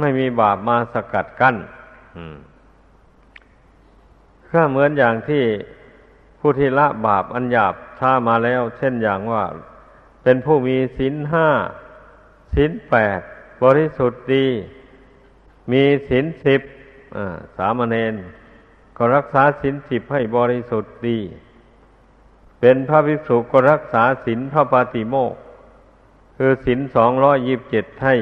[0.00, 1.56] ไม่มีบาปมาสกัดกั้น
[4.50, 5.44] ก็เหมือนอย่างที่
[6.40, 9.44] ผู้ที่ละบาปอันหยาบท่ามาแล้ว เช่นอย่างว่า
[10.22, 11.48] เป็นผู้มีศีลห้า
[12.54, 13.20] ศีลแปด
[13.62, 14.46] บริสุทธิ์ดี
[15.72, 16.60] มีศีลสิบ
[17.56, 18.14] สามเณร
[18.96, 21.18] ก็รักษาศีลสิบให้บริสุทธิ์ดี
[22.60, 25.34] เป็นพระภิกษุก็รักษาศีลพระปาติโมก
[26.36, 28.14] คือศีลสองร้อยยิบเจ็ดให้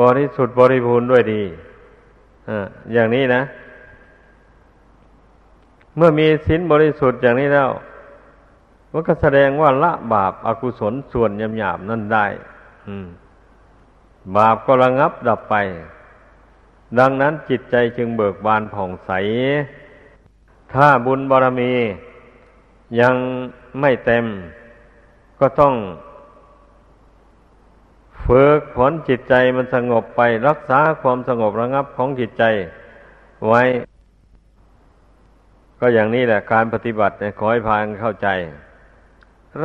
[0.00, 1.42] บริสุทธิ์บริบูรณ์ด้วยดี
[2.92, 3.42] อย่างนี้นะ
[5.96, 7.70] เมื่อมีศีลบริสุทธิ์อย่างนี้แล้ว
[8.92, 12.26] มันก็แสดงว่าละบาปอากุศลส่วนยำหยาบนั่นได้
[12.88, 13.06] อืม
[14.36, 15.56] บาปก็ระงับดับไป
[16.98, 19.10] ดังนั้นจิตใจจึงเบิกบานผ่องใส
[20.72, 21.72] ถ้าบุญบารมี
[23.00, 23.14] ยัง
[23.80, 24.24] ไม่เต็ม
[25.40, 25.74] ก็ต้อง
[28.24, 32.44] ฝึกฝนจิตใจมันสงบไป รักษาความสงบระงับของจิตใจ
[33.48, 33.62] ไว้
[35.80, 38.28] ก็อย่างนี้แหละ การปฏิบัติขอให้พานเข้าใจ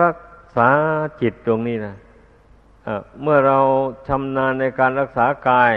[0.02, 0.18] รัก
[0.56, 0.70] ษา
[1.22, 1.96] จิตตรงนี้นะ
[3.22, 3.60] เมื่อเรา
[4.08, 5.74] ชำนาญในการรักษากาย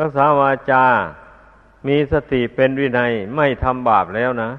[0.00, 0.84] รักษาวาจา
[1.88, 4.50] มีสติเป็นวินัยไม่ทำบาปแล้วนะ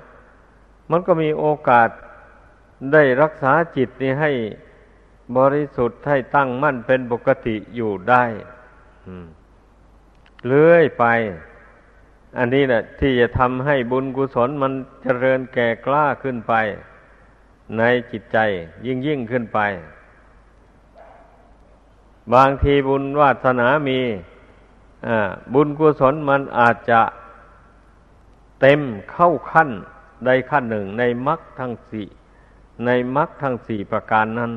[0.91, 1.89] มันก็มีโอกาส
[2.93, 4.31] ได้รักษาจิตนี้ให้
[5.37, 8.23] บริสุทธิ์ให้ตั้งมั่นเป็นปกติอยู่ได้
[10.45, 11.05] เลื่อยไป
[12.37, 16.53] อันนี้แหละที่จะทำให้บุญกุศลมันเจริญแก่กล้าขึ้นไป
[17.77, 18.37] ในจิตใจ
[18.85, 19.59] ยิ่งยิ่งขึ้นไป
[22.33, 23.99] บางทีบุญวาสนามี
[25.53, 27.01] บุญกุศลมันอาจจะ
[28.61, 29.69] เต็มเข้าขั้น
[30.25, 32.07] ใดขั้นหนึ่งในมรรคทั้งสี่
[32.85, 34.51] ในมรรคทั้งสี่ประการนั้น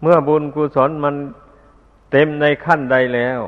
[0.00, 1.14] เมื่อบุญกุศลมัน
[2.10, 3.40] เต็มในขั้นใดแล้ว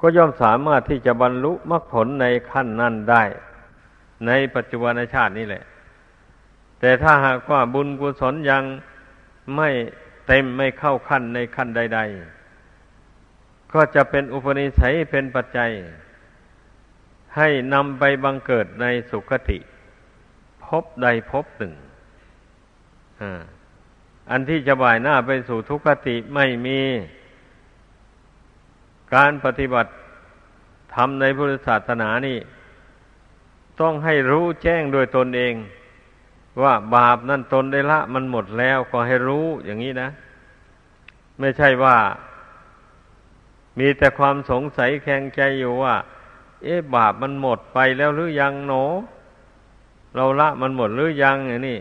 [0.00, 3.22] ก็ย่อมสามารถที่จะบรรลุมรรคผลในขั้นนั้นได้
[4.26, 5.64] ในปัจจุบันชาตินี้แหละ
[6.80, 8.62] แต่ถ้าหากว่าบุญกุศลยัง
[9.56, 9.68] ไม่
[10.26, 15.70] เต็มไม่เข้าขั้นในขั้นใด ๆ ก็จะเป็นอุปนิสัยเป็นปัจจัย
[17.36, 19.58] ให้นำไปบังเกิดในสุคติ
[20.64, 21.72] พบใดพบหนึ่ง
[24.30, 26.80] อันที่จะบ่ายหน้าไปสู่ทุกขติไม่มี
[29.14, 29.90] การปฏิบัติ
[30.94, 32.38] ทำในพุทธศาสนานี่
[33.80, 35.54] ต้องให้รู้แจ้งโดยตนเอง
[36.60, 40.08] ว่าบาปนั่นตนได้ละ มันหมดแล้วก็ให้รู้อย่างนี้นะ
[41.38, 41.96] ไม่ใช่ว่า
[43.78, 45.94] มีแต่ความสงสัยแข็งใจอยู่ว่า
[46.62, 48.84] เอ๊ะบาปมันหมดไปแล้วหรือยังหนอ
[50.14, 51.78] เราละมันหมดหรือยังอย่างนี้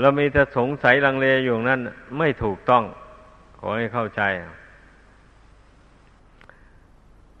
[0.00, 1.80] เรามีแต่สงสัยลังเลอยู่นั้น
[2.18, 2.84] ไม่ถูกต้อง
[3.58, 4.22] ขอให้เข้าใจ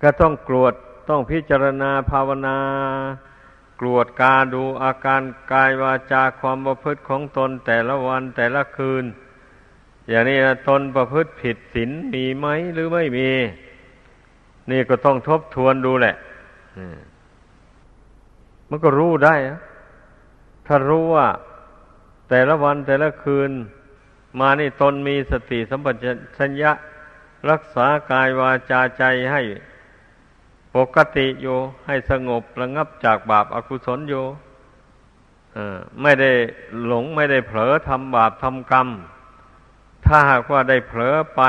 [0.02, 0.74] ก็ต้องกรวด
[1.08, 2.56] ต้องพิจารณาภาวนา
[3.80, 9.04] กรวดกาดูอาการกายวาจาความประพฤติของตนแต่ละวันแต่ละคืน
[10.08, 10.36] อย่างนี้
[10.68, 13.30] ตนประพฤติผิดศีลมีไหมหรือไม่มี
[14.70, 16.14] นี่ก็ต้องทบทวนดูแหละ
[18.68, 19.34] มันก็รู้ได้
[20.66, 21.28] ถ้ารู้ว่า
[22.28, 23.50] แต่ละวันแต่ละคืน
[24.38, 25.86] มานี่ตนมีสติสัมป
[26.38, 26.72] ชัญญะ
[27.50, 29.42] รักษากายวาจาใจให้
[30.76, 34.24] ปกติอยู่ให้สงบระงับจากบาปอากุศลอยู่
[36.02, 36.32] ไม่ได้
[36.86, 38.88] หลงไม่ได้เผลอทำบาปทำกรรม
[40.04, 41.42] ถ้าหากว่าได้เผลอไป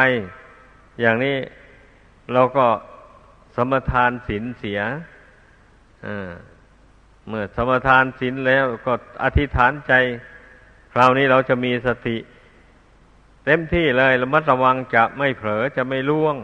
[0.99, 1.37] อย่างนี้
[2.33, 2.65] เราก็
[3.55, 4.79] สมทานศีลเสีย
[7.27, 9.93] เมื่อสมทานศีลแล้วก็อธิษฐานใจ
[10.93, 12.17] คราวนี้เราจะมีสติ
[13.45, 16.35] เต็มที่เลยระมัดระวังจะไม่เผลอจะไม่ล่วง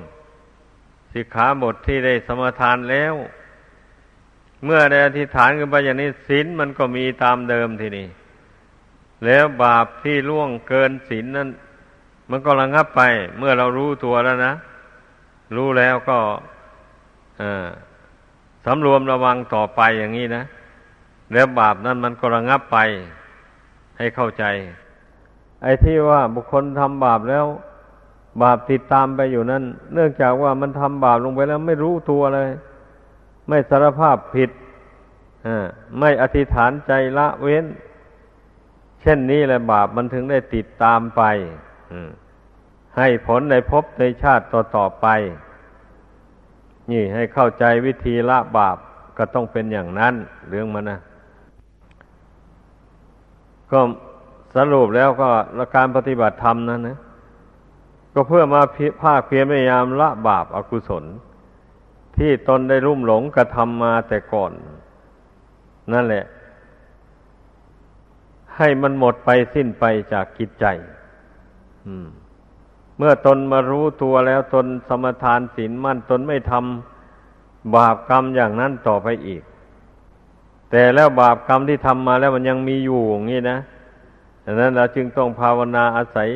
[1.18, 3.14] สิกขาบทที่ได้สมทานแล้ว
[4.66, 8.08] เมื่อได้อธิษฐานกันไปอย่างนี้ศีลมันก็มีตามเดิมทีนี้
[9.26, 11.50] แล้วบาปที่ล่วงเกินศีลนั้น
[12.30, 13.02] มันก็ระงับไป
[13.38, 14.54] เมื่อเรารู้ตัวแล้วนะ
[15.56, 16.18] รู้แล้วก็
[18.66, 20.44] สำรวมระวังต่อไปอย่างนี้นะ
[21.34, 22.78] แล้วบาปนั้นมันก็ระงับไป
[23.98, 24.44] ให้เข้าใจ
[25.64, 27.46] ไอ้ที่ว่าบุคคลทำบาปแล้ว
[28.41, 32.50] บาปติดตามไปอยู่นั่นเนื่องจากว่ามันทำบาปลงไปแล้วไม่รู้ตัวเลย
[33.47, 34.50] ไม่สารภาพผิด
[36.00, 37.65] ไม่อธิษฐานใจละเว้น
[39.02, 41.21] เช่นนี้แหละบาปมันถึงได้ติดตามไป
[42.97, 45.08] ให้ผลในภพในชาติต่อๆไป
[46.91, 48.78] นี่ให้เข้าใจวิธีละบาป
[49.17, 50.13] ก็ต้องเป็นอย่างนั้น
[50.50, 51.00] เรื่องมันนะ
[53.71, 53.80] ก็
[54.56, 55.30] สรุปแล้วก็
[55.76, 56.98] การปฏิบัติธรรมนั้นนะ
[58.20, 58.62] ก็เพื่อมา
[59.04, 61.04] ภาคเพียรพยายามละบาปอากุศล
[62.18, 64.52] ที่ตนได้รุ่มหลงกระทำมาแต่ก่อน
[65.94, 66.26] นั่นแหละ
[68.58, 70.65] ให้มันหมดไปสิ้นไปจากกิจใจ
[72.98, 79.42] เมื่อตนมารู้ตัวแล้วตนสมทานศีลมั่นตนไม่ทำบาปกรรมอย่างนั้นต่อไปอีก
[80.72, 83.58] แต่แล้วบาปกรรมที่ทำมาแล้วมันยังมีอยู่อย่างนี้นะ
[84.46, 86.30] ดังนั้นเราจึงต้องภาวนาอาศัย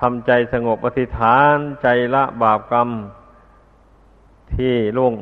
[0.00, 2.88] ทำใจสงบอธิษฐานใจละบาปกรรม
[4.54, 5.12] ที่ล่วง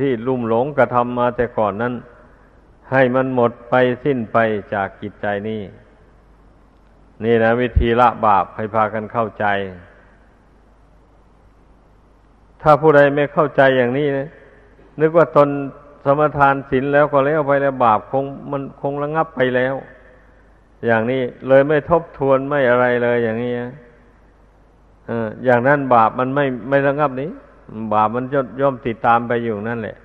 [0.00, 1.94] ที่ลุ่มหลงกระทำมาแต่ก่อนนั้น
[2.90, 4.38] ให้มันหมดไปสิ้นไป
[4.74, 5.62] จากกิจใจนี้
[7.24, 9.46] นี่นะ วิธีละบาปให้พากันเข้าใจ
[12.62, 14.28] ถ้าผู้ใดไม่เข้าใจอย่างนี้นะ
[15.00, 15.48] นึกว่าตน
[16.04, 19.74] สมทานศีลแล้วก็แล้วไปแล้วบาปคงมันคงระงับไปแล้ว
[20.86, 23.54] อย่างนี้เลยไม่ทบทวนไม่อะไรเลยอย่างนี้
[25.44, 27.30] อย่างนั้นบาปมันไม่ไม่ระงับนี้
[27.94, 28.24] บาปมัน
[28.60, 29.96] ย่อมติดตามไปอยู่นั่นแหละ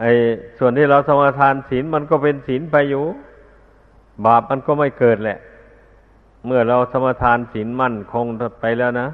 [0.00, 0.10] ไอ้
[0.58, 3.04] ส่วนที่เราสมาทานศีลมันก็เป็นศีลไปอยู่
[4.26, 5.38] บาปมันก็ไม่เกิดแหละ
[6.46, 8.26] เมื่อเราสมาทานศีลมั่นคง
[8.60, 9.08] ไปแล้วนะ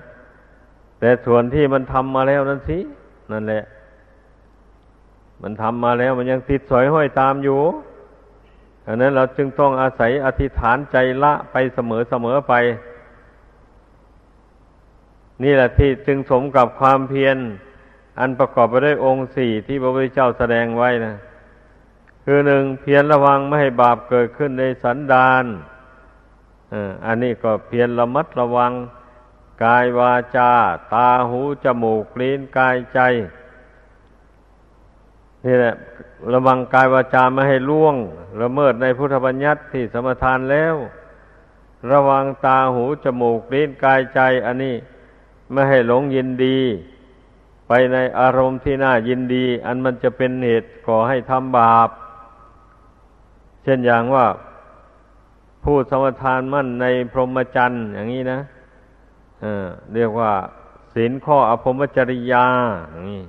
[1.01, 2.79] แต่ส่วนที่มันทำมาแล้วนั่นสิ
[3.33, 3.62] นั่นแหละ
[5.43, 7.61] มันทำมาแล้วมันยังติดสอยห้อยตามอยู่
[8.87, 12.55] อันนั้นเราจึงต้องอาศัยอธิษฐานใจละไปเสมอเสมอไป
[15.43, 17.36] นี่แหละที่จึงสมกับความเพียร
[18.18, 21.14] อันประกอบไปด้วยองค์สี่ที่พระพุทธเจ้าแสดงไว้นะ
[22.24, 25.45] คือหนึ่งเพียรระวังไม่ให้บาปเกิดขึ้นในสันดาน
[27.07, 28.72] อันนี้ก็เพียรระมัดระวัง
[29.64, 30.51] กายวาจา
[30.95, 33.01] ตาหูจมูกลิ้นกายใจ
[35.45, 35.74] นี่แหละ
[36.32, 37.97] ระวังกายวาจาไม่ให้ล่วง
[38.43, 40.74] ละเมิดในพุทธบัญญัติที่สมทานแล้ว
[41.93, 44.76] ระวังตาหูจมูกลิ้นกายใจ อันนี้
[45.53, 46.59] ไม่ให้หลงยินดี
[47.68, 51.88] ไปในอารมณ์ที่น่ายินดี อันมันจะเป็นเหตุก่อให้ทำบาป
[53.62, 54.26] เช่นอย่างว่า
[55.64, 58.40] ผู้สมทานมั่นในพรหมจรรย์อย่างนี้นะ
[59.94, 60.32] เรียกว่า
[60.94, 62.44] ศีลข้ออภรมจริยา
[62.90, 63.24] อย่างนี้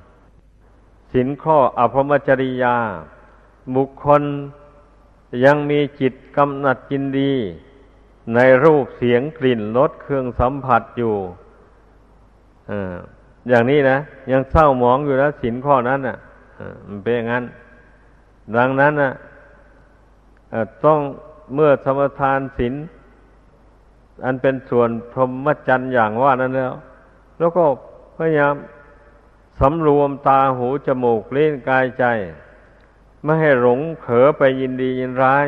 [1.11, 2.76] ศีลข้ออภรมจริยา
[3.76, 4.24] บุคคล
[5.45, 7.34] ยังมีจิตกำหนัดยินดี
[8.36, 11.15] ในรูปเสียงกลิ่นรสเครื่องสัมผัสอยู่
[13.49, 13.97] อย่างนี้นะ
[14.32, 16.17] ยังเศร้าหมองอยู่แล้วสินข้อนั้นอะ
[16.88, 17.43] มันเป็นอย่างนั้น
[18.57, 19.11] ดังนั้นอะ
[20.86, 20.99] ต้อง
[21.53, 22.74] เมื่อสมทานศีล
[24.26, 26.74] อันเป็นส่วนพรหมจรรย์อย่างว่านั้นแล้ว
[27.38, 27.65] แล้วก็
[28.17, 28.55] พยายาม
[29.59, 32.05] สำรวมตาหูจมูกเล่นกายใจ
[33.24, 35.47] ไม่ให้หลงเผลอไปยินดียินร้าย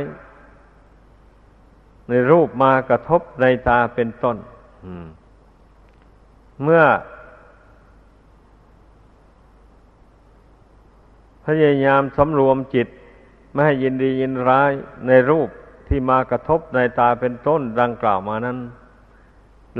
[2.09, 4.37] ในรูปมากระทบในตาเป็นต้น
[6.63, 6.83] เมื่อ
[11.45, 12.87] พยายามสำรวมจิต
[13.51, 14.71] ไม่ให้ยินดียินร้าย
[15.07, 15.49] ในรูป
[15.87, 18.57] ที่มากระทบในตาเป็นต้นดังกล่าวมานั้น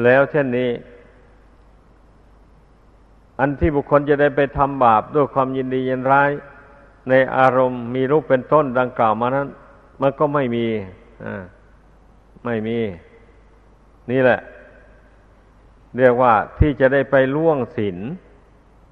[0.03, 0.69] แล้วเช่นนี้
[3.39, 6.31] อันที่บุคคลจะได้ไปทำบาปด้วยความยินดียินร้าย
[7.09, 9.47] ในอารมณ์มีรูปเป็นต้นดังกล่าวมานั้น
[10.01, 10.65] มันก็ไม่มี
[11.23, 11.43] อ่า
[12.45, 12.77] ไม่มี
[14.11, 14.39] นี่แหละ
[15.97, 17.97] เรียกว่าที่จะได้ไปล่วงศีล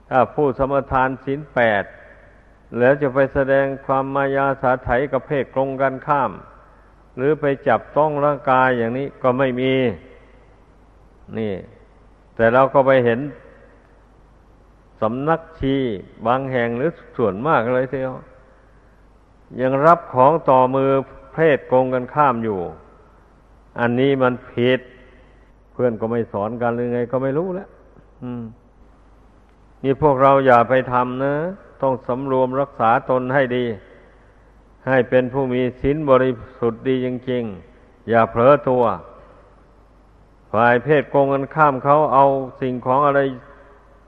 [0.09, 1.83] ถ้าผู้สมทานศีลแปด
[2.77, 6.31] แล้วจะไปแสดงความมายาสาไถกับเพศตรงกันข้าม
[7.17, 9.73] หรือไปจับต้องร่างกายอย่างนี้ก็ไม่มี
[11.37, 11.53] นี่
[12.35, 13.19] แต่เราก็ไปเห็น
[15.01, 15.75] สำนักชี
[16.27, 18.15] บางแห่งหรือส่วนมากเลยเทียว
[19.61, 20.91] ยังรับของต่อมือ
[21.33, 22.59] เพศโกงกันข้ามอยู่
[23.79, 24.79] อันนี้มันผิด
[25.81, 27.69] พื่อนก็ไม่สอนกันหรือไง ก็ไม่รู้แล้ว
[29.83, 31.33] นี่พวกเราอย่าไปทำนะ
[31.81, 33.65] ต้องสำรวมรักษาตนให้ดี
[34.87, 38.83] ให้เป็นผู้มีศีลบริสุทธิ์ดีจริงๆ อย่าเผลอตัว
[40.53, 42.25] ฝ่ายเพศโกงกันข้ามเขาเอา
[42.61, 43.19] สิ่งของอะไร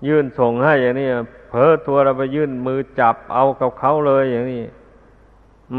[0.08, 1.08] ยื่นส่งให้อย่างนี้
[1.50, 4.64] เผลอตัวเราไปยื่นมือจับเอากับเขาเลยอย่างนี้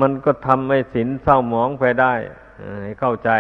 [0.01, 2.15] มันก็ทำให้ศีลเศร้าหมองไปได้
[3.01, 3.31] เข้าใจ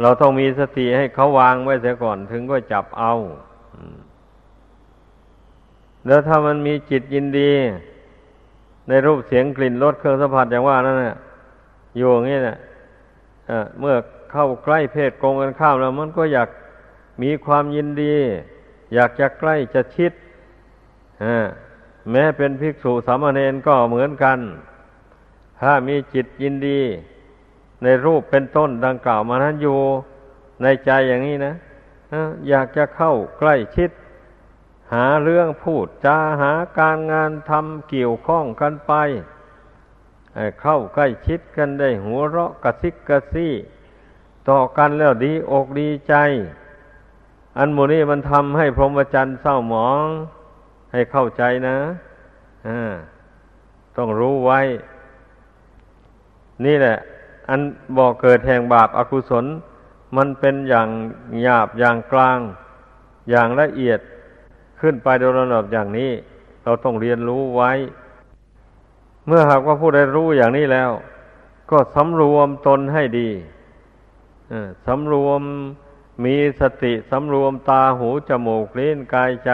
[0.00, 3.12] เราต้องมีสติให้เขาวางไว้เสียก่อนถึงก็จับเอา
[6.06, 7.52] แล้วถ้ามันมีจิตยินดี
[8.88, 11.16] ในรูปเสียงกลิ่นรสเครื่องสัมผัสอย่างว่านั่นน่ะ
[11.96, 12.56] อยู่อย่างนี้นะ่ะ
[13.80, 13.94] เมื่อ
[14.32, 16.48] เข้าใกล้เพศกงกันข้ามแล้ว มันก็อยาก
[17.22, 18.14] มีความยินดี
[18.94, 20.12] อยากจะใกล้จะชิด
[22.10, 24.38] แม้เป็นภิกษุสามเณรก็เหมือนกัน
[25.60, 26.80] ถ้ามีจิตยินดี
[27.82, 29.78] ในรูปเป็นต้นดังกล่าวมานั้นอยู่
[30.62, 31.54] ในใจอย่างนี้นะ
[32.48, 33.90] อยากจะเข้าใกล้ชิด
[34.92, 38.92] หาเรื่องพูดจาหาการงานทำเกี่ยวข้องกันไป
[40.60, 43.52] เข้าใกล้ชิดกันได้หัวเราะกระซิกกระซี่
[44.48, 46.14] ต่อกันแล้วดีอกดีใจ
[47.58, 50.06] อันโมนี้มันทำให้พรหมจรรย์เศร้าหมอง
[50.92, 51.76] ให้เข้าใจนะ
[53.96, 54.60] ต้องรู้ไว้
[56.64, 56.98] นี่แหละ
[57.52, 57.62] อัน
[57.98, 59.44] บอกเกิดแห่งบาปอากุศล
[60.16, 60.88] มันเป็นอย่าง
[61.42, 62.38] หยาบอย่างกลาง
[63.30, 64.00] อย่างละเอียด
[64.80, 66.10] ขึ้นไปโดยลำดับอย่างนี้
[66.64, 67.72] เราต้องเรียนรู้ไว้
[69.26, 70.90] เมื่อหากว่าผู้ใดรู้อย่างนี้แล้ว
[71.70, 73.30] ก็สำรวมตนให้ดี
[74.86, 75.42] สำรวม
[76.24, 79.50] มีสติสำรวมตาหูจมูกลิ้นกายใจ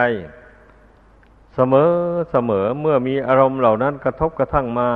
[1.55, 1.91] เสมอ
[2.31, 4.89] เสมอเมื่อมีอารมณ์เหล่านั้นกระทบกระทั่งมา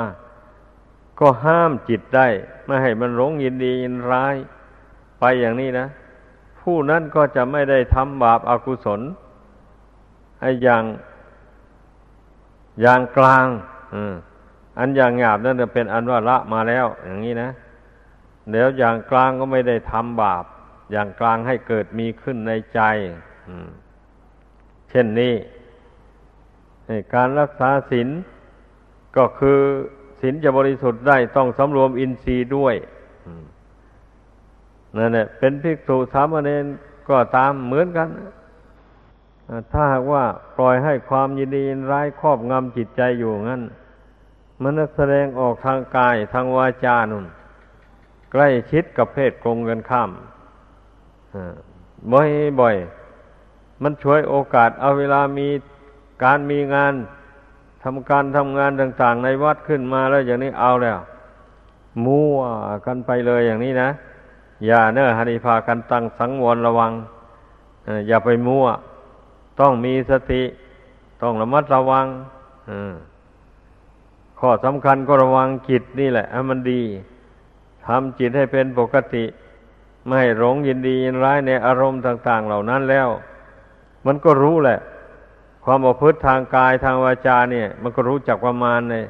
[1.19, 2.27] ก็ห้ามจิตได้
[2.65, 4.35] ไม่ให้มันหลงยินดียินร้าย
[5.19, 5.87] ไปอย่างนี้นะ
[6.61, 9.01] ผู้นั้นก็จะไม่ได้ทำบาปอากุศล
[10.41, 10.83] ไอ้อย่าง
[12.81, 13.45] อย่างกลาง
[14.79, 17.49] อันอย่างหยาบนั่นจะเป็นอันว่าละมาแล้ว อย่างนี้นะ
[18.51, 20.43] เดี๋ยวอย่างกลางก็ไม่ได้ทำบาป
[20.91, 22.79] อย่างกลางให้เกิดมีขึ้นในใจ
[24.89, 25.33] เช่นนี้
[27.13, 28.09] การรักษาศีล
[29.17, 29.59] ก็คือ
[30.23, 32.75] ศีลจะบริสุทธิ์ได้ต้องสำรวมอินทรีย์ด้วย
[34.97, 36.65] นั่นแหละเป็นภิกษุสามเณร
[37.09, 38.09] ก็ตามเหมือนกัน
[39.71, 40.23] ถ้าหากว่า
[40.57, 43.63] ปล่อยให้ความยินดีร้ายครอบงำจิตใจอยู่งั้น
[44.61, 47.25] มันแสดงออกทางกายทางวาจานุ่น
[48.31, 50.09] ใกล้ชิดกับเพศกงกันข้าม
[52.11, 52.75] บ่อยบ่อย
[53.83, 55.47] มันช่วยโอกาสเอาเวลามี
[56.23, 56.93] การมีงาน
[57.83, 60.99] ทำการทำงานต่างๆ ในวัดขึ้นมาแล้วอย่างนี้เอาแล้ว
[62.05, 62.39] มั่ว
[62.85, 63.89] กันไปเลยอย่างนี้นะ
[64.65, 66.91] อย่าเนอะฮันิพากันตั้งสังวรระวัง
[68.07, 68.65] อย่าไปมั่ว
[69.59, 70.43] ต้องมีสติ
[71.21, 72.05] ต้องระมัดระวัง
[74.39, 76.81] ข้อสำคัญก็ระวังจิตนี่แหละให้มันดี
[77.85, 79.25] ทำจิตให้เป็นปกติ
[80.07, 83.09] ไม่หลงยินดียินร้ายในอารมณ์ต่าง ๆ เหล่านั้นแล้ว
[84.05, 84.79] มันก็รู้แหละ
[85.63, 89.05] ความประพฤติทางกายทางวาจาเนี่ย มันก็รู้จักประมาณเลย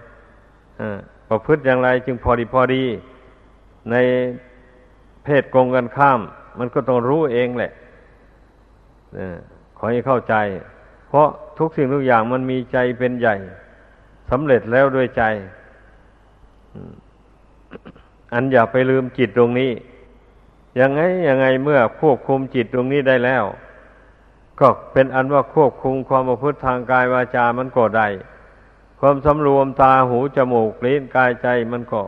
[1.29, 2.83] ประพฤติอย่างไรจึงพอดีพอดี
[3.91, 3.95] ใน
[5.23, 6.19] เพศกงกันข้าม
[6.59, 7.71] มันก็ต้องรู้เองแหละ
[9.77, 10.35] ขอให้เข้าใจ
[11.07, 11.27] เพราะ
[11.57, 13.35] ทุกสิ่งทุกอย่างมันมีใจเป็นใหญ่
[14.29, 15.23] สำเร็จแล้วด้วยใจ
[18.33, 19.71] อันอย่าไปลืมจิตตรงนี้
[20.79, 23.43] ยังไงยังไงเมื่อควบคุมจิตตรงนี้ได้แล้ว
[24.59, 28.07] ก็เป็นอันว่าควบคุมความประพฤติทางกายวาจามันก็ได้
[28.99, 32.01] ความสำรวมตาหูจมูกลิ้นกายใจมันก็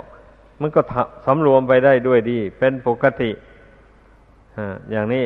[0.61, 0.81] มันก็
[1.25, 3.31] สำรวมไปได้ด้วยดี เป็นปกติ
[4.91, 5.25] อย่างนี้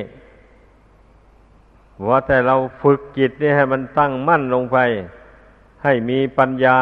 [2.08, 4.78] ว่าแต่เราฝึกจิตนี่ให้มันตั้งมั่นลงไป
[5.84, 6.80] ให้มีปัญญา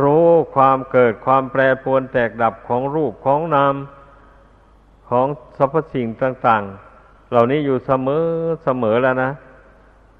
[0.00, 3.74] รู้ความเกิดความแปรปรวนแตกดับของรูปของนาม
[5.08, 5.26] ของ
[5.56, 6.91] สรรพสิ่งต่าง ๆ
[7.32, 8.24] เหล่านี้อยู่เสมอ
[8.64, 9.30] เสมอแล้วนะ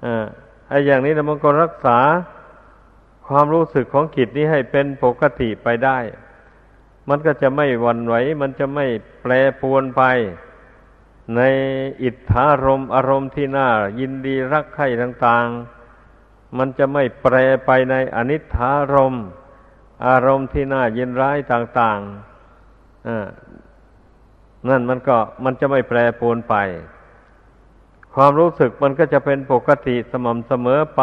[0.05, 0.25] อ่า
[0.69, 1.99] ไอ้อย่างนี้มันก็รักษา
[3.27, 5.97] ความรู้สึกของจิตนี้ให้เป็นปกติไปได้
[7.09, 8.85] มันก็จะไม่วันไหว มันจะไม่
[9.21, 10.03] แปรปวนไป
[11.35, 11.41] ใน
[12.03, 13.67] อิทธารมอารมณ์ที่น่า
[13.99, 17.35] ยินดีรักใคร่ต่างๆ มันจะไม่แปร
[17.65, 19.15] ไปในอนิธารม
[20.07, 26.55] อารมณ์ที่น่ายินร้ายต่างๆนั่นมันก็มันจะไม่แปรปวนไป
[28.15, 31.01] ความรู้สึกมันก็จะเป็นปกติสม่ำเสมอไป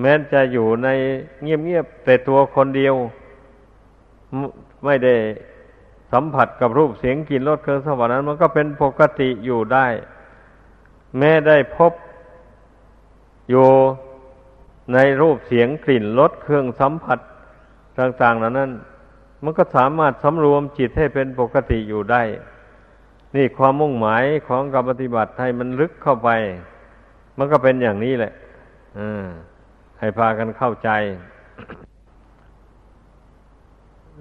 [0.00, 0.88] แม้จะอยู่ใน
[1.42, 2.94] เงียบๆแต่ตัวคนเดียว
[4.84, 5.14] ไม่ได้
[6.12, 9.86] สัมผัสกับรูปเสียงกลิ่นรสเครื่องสัมผัสนั้นมันก็เป็นปกติอยู่ได้
[11.18, 11.92] แม้ได้พบ
[13.50, 13.68] อยู่
[14.94, 17.18] ในรูปเสียงกลิ่นรสเครื่องสัมผัส
[17.98, 18.70] ต่างๆเหล่านั้น
[19.42, 22.22] มันก็สามารถสำรวมจิตให้เป็นปกติอยู่ได้
[23.34, 26.28] นี่ความมุ่งหมายของการปฏิบัติให้มันลึกเข้าไป
[27.38, 28.32] มันก็เป็นอย่างนี้แหละ
[29.98, 30.90] ให้พากันเข้าใจ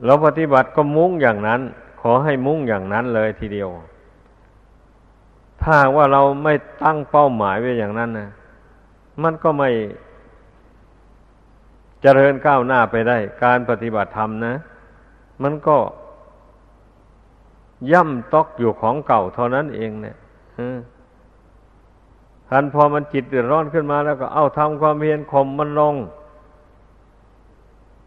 [0.05, 1.61] เราปฏิบัติก็มุ่งอย่างนั้น
[2.01, 3.69] ขอให้มุ่งอย่างนั้นเลยทีเดียว
[5.61, 6.53] ถ้าว่าเราไม่
[6.83, 8.29] ตั้งเป้าหมายไว้อย่างนั้นนะ
[9.23, 9.69] มันก็ไม่
[12.01, 14.53] เจริญก้าวหน้าไปได้ การปฏิบัติธรรมนะ
[15.43, 15.77] มันก็
[17.91, 20.15] ย่ำตอกอยู่ของเก่าเท่านั้นเองเนี่ย
[22.49, 25.95] ทันพอมันจิตเดือดร้อนขึ้นมาแล้วก็เอาทำความเพียรข่มมันลง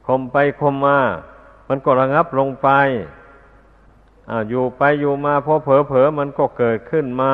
[0.06, 0.98] ข่มไปข่มมา
[1.68, 2.68] มันก็ระงับลงไป
[4.30, 7.32] อ่าอยู่ไปอยู่มาพอเผลอเผลอมันก็เกิดขึ้นมา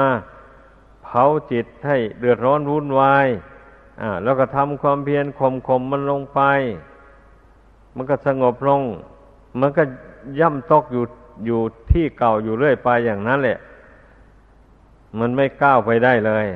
[1.05, 3.27] เผาจิตให้เดือดร้อนวุ่นวาย
[4.01, 6.41] อ่าแล้วก็ทำความเพียรข่มข่มมันลงไป
[7.97, 8.83] มันก็สงบลง
[9.61, 9.83] มันก็
[10.41, 11.05] ย่ำตอกอยู่
[11.45, 13.59] อยู่ที่เก่าอยู่เรื่อยไปอย่างนั้นแหละ
[15.19, 16.47] มันไม่ก้าวไปได้เลย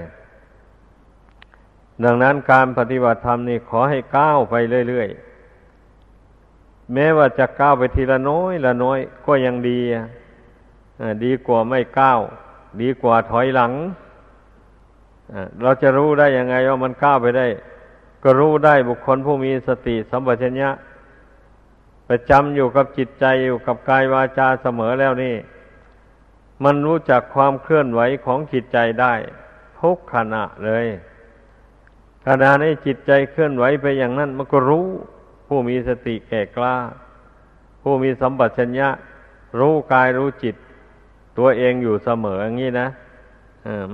[2.04, 4.54] ดังนั้นการปฏิบัติธรรมนี่ขอให้ก้าวไป
[4.88, 9.80] เรื่อยๆ แม้ว่าจะก้าวไปทีละน้อย ละน้อย ก็ยังดี
[11.24, 12.20] ดีกว่าไม่ก้าว
[12.80, 13.72] ดีกว่าถอยหลัง
[15.62, 17.46] เราจะรู้ได้ยังไงว่ามันก้าวไปได้
[18.22, 20.70] ก็รู้ได้บุคคลผู้มีสติสัมปชัญญะ
[22.08, 25.36] ประจำอยู่กับจิตใจอยู่กับกายวาจาเสมอแล้วนี่
[26.64, 29.14] มันรู้จักความเคลื่อนไหวของจิตใจได้
[29.80, 30.86] ทุกขณะเลย
[32.26, 34.86] ขณะนี้จิตใจเคลื่อนไหวไปอย่างนั้น มันก็รู้
[35.46, 36.76] ผู้มีสติแก่กล้า
[37.82, 38.88] ผู้มีสัมปชัญญะ
[39.58, 40.56] รู้กายรู้จิต
[41.38, 42.88] ตัวเองอยู่เสมออย่างนี้นะ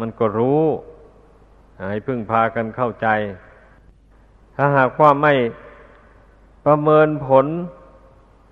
[0.00, 0.62] มันก็รู้
[1.88, 3.08] ให้พึ่งพากันเข้าใจ
[4.56, 5.34] ถ้าหากว่าไม่
[6.64, 7.46] ประเมินผล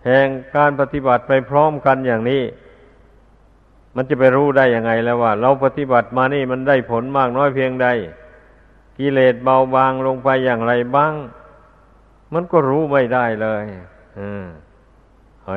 [0.07, 0.27] แห่ง
[0.57, 2.43] การปฏิบัติไปพร้อมกันอย่างนี้
[3.97, 7.89] มันจะไปรู้ได้ยังไงแล้วว่า เราปฏิบัติมานี่มันได้ผลมากน้อยเพียงใด
[8.99, 11.15] กิเลสเบาบางลงไปอย่างไรบ้าง
[12.33, 13.65] มันก็รู้ไม่ได้เลย
[14.19, 14.45] อืม
[15.45, 15.57] ให้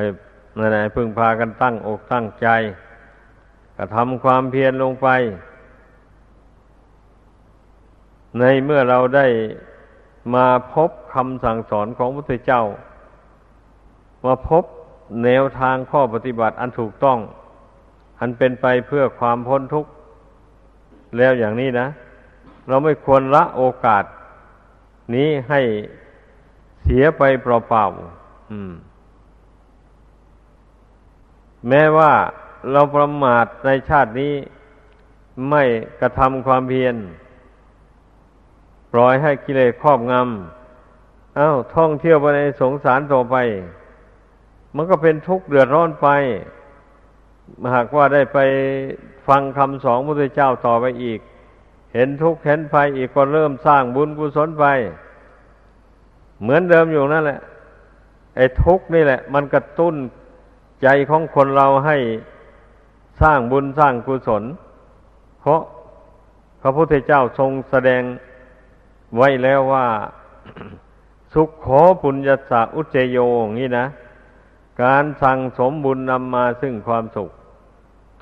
[0.58, 2.48] นั่นแหละพึ่งพากันตั้งอกตั้งใจ
[3.78, 5.08] กระทำความเพียรลงไป
[8.40, 9.28] ในเมื่อเราได้
[10.36, 12.64] มาพบคำสั่งสอนของพระพุทธเจ้า
[14.26, 14.64] มาพบ
[15.24, 17.20] แนวทางข้อปฏิบัติอันถูกต้อง
[18.20, 19.92] อันเป็นไปเพื่อความพ้นทุกข์
[21.18, 21.88] แล้วอย่างนี้นะ
[22.68, 24.04] เราไม่ควรละโอกาส
[25.16, 25.62] นี้ให้
[26.84, 27.96] เสียไปเปล่าๆ
[31.70, 32.12] แม้ว่า
[32.72, 34.34] เราประมาทในชาตินี้
[35.50, 35.64] ไม่
[36.02, 36.96] กระทำความเพียร
[38.94, 43.36] ปล่อยให้กิเลสครอบงำ เอา้าท่องเที่ยวไปในสงสารต่อไป
[44.76, 46.08] มันก็เป็นทุกข์เดือดร้อนไป
[47.74, 48.40] หากว่าได้ไป
[49.28, 51.20] ฟังคำสอนพระพุทธเจ้าต่อไปอีก
[51.94, 54.66] เห็นทุกข์เห็นภัยอีกก็เริ่มสร้างบุญกุศลไป
[56.42, 57.40] เหมือนเดิมอยู่นั่นแหละ
[58.36, 59.96] ไอ้ทุกข์นี่แหละ มันกระตุ้น
[60.84, 61.98] ใจของคนเราให้
[63.22, 64.44] สร้างบุญสร้างกุศล
[65.42, 65.62] เพราะ
[66.62, 68.04] พระพุทธเจ้าทรงแสดง
[69.18, 69.88] ไว้แล้วว่า
[71.34, 73.86] สุขขอปุญญาสะอุเจโยอย่างนี้นะ
[74.82, 77.32] การสั่งสมบุญนำมาซึ่งความสุข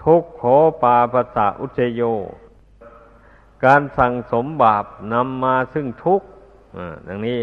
[0.03, 2.01] ทุกขอปาปสะอุเจโย
[3.65, 6.27] การสั่งสมบาปนำมาซึ่งทุกข์
[7.07, 7.39] ดังนี้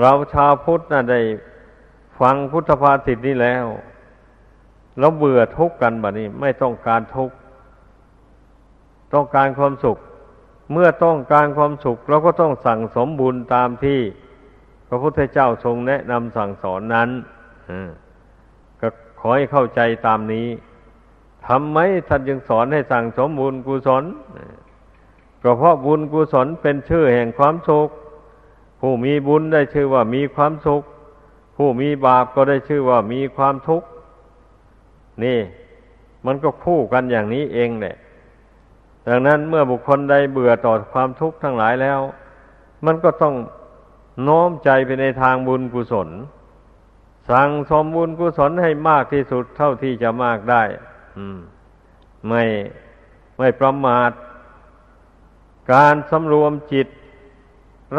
[0.00, 1.20] เราชาวพุทธนะได้
[2.20, 3.64] ฟังพุทธภาษิตนี้แล้ว
[4.98, 7.36] เราเบื่อทุกข์กันแบบนี้ ไม่ต้องการทุกข์
[9.14, 9.98] ต้องการความสุข
[10.72, 14.00] เมื่อต้องการความสุขเราก็ต้องสั่งสมบุญตามที่
[14.88, 17.10] พระพุทธเจ้าทรงแนะนำสั่งสอนนั้น
[18.80, 18.88] ก็
[19.20, 20.48] ขอให้เข้าใจตามนี้
[21.46, 24.04] ทำไมท่านจึงสอนให้สั่งสมบุญกุศล
[25.42, 27.88] ก็เพราะบุญกุศลเป็นชื่อแห่งความสุข
[28.80, 30.82] ผู้มีบุญได้ชื่อว่ามีความสุข
[31.56, 33.88] ผู้มีบาปก็ได้ชื่อว่ามีความทุกข์
[35.24, 35.38] นี่
[36.26, 37.96] มันก็คู่กันอย่างนี้เองแหละ
[39.08, 42.00] ดังนั้นเมื่อบุคคลใดเบื่อต่อความทุกข์ทั้งหลายแล้ว
[42.86, 43.34] มันก็ต้อง
[44.22, 46.08] โน้มใจไปในทางบุญกุศล
[47.30, 50.62] สั่งสมบุญกุศลให้มากที่สุดเท่าที่จะมากได้
[52.28, 52.42] ไม่
[53.38, 54.10] ไม่ประมาท
[55.72, 56.88] การสำรวมจิต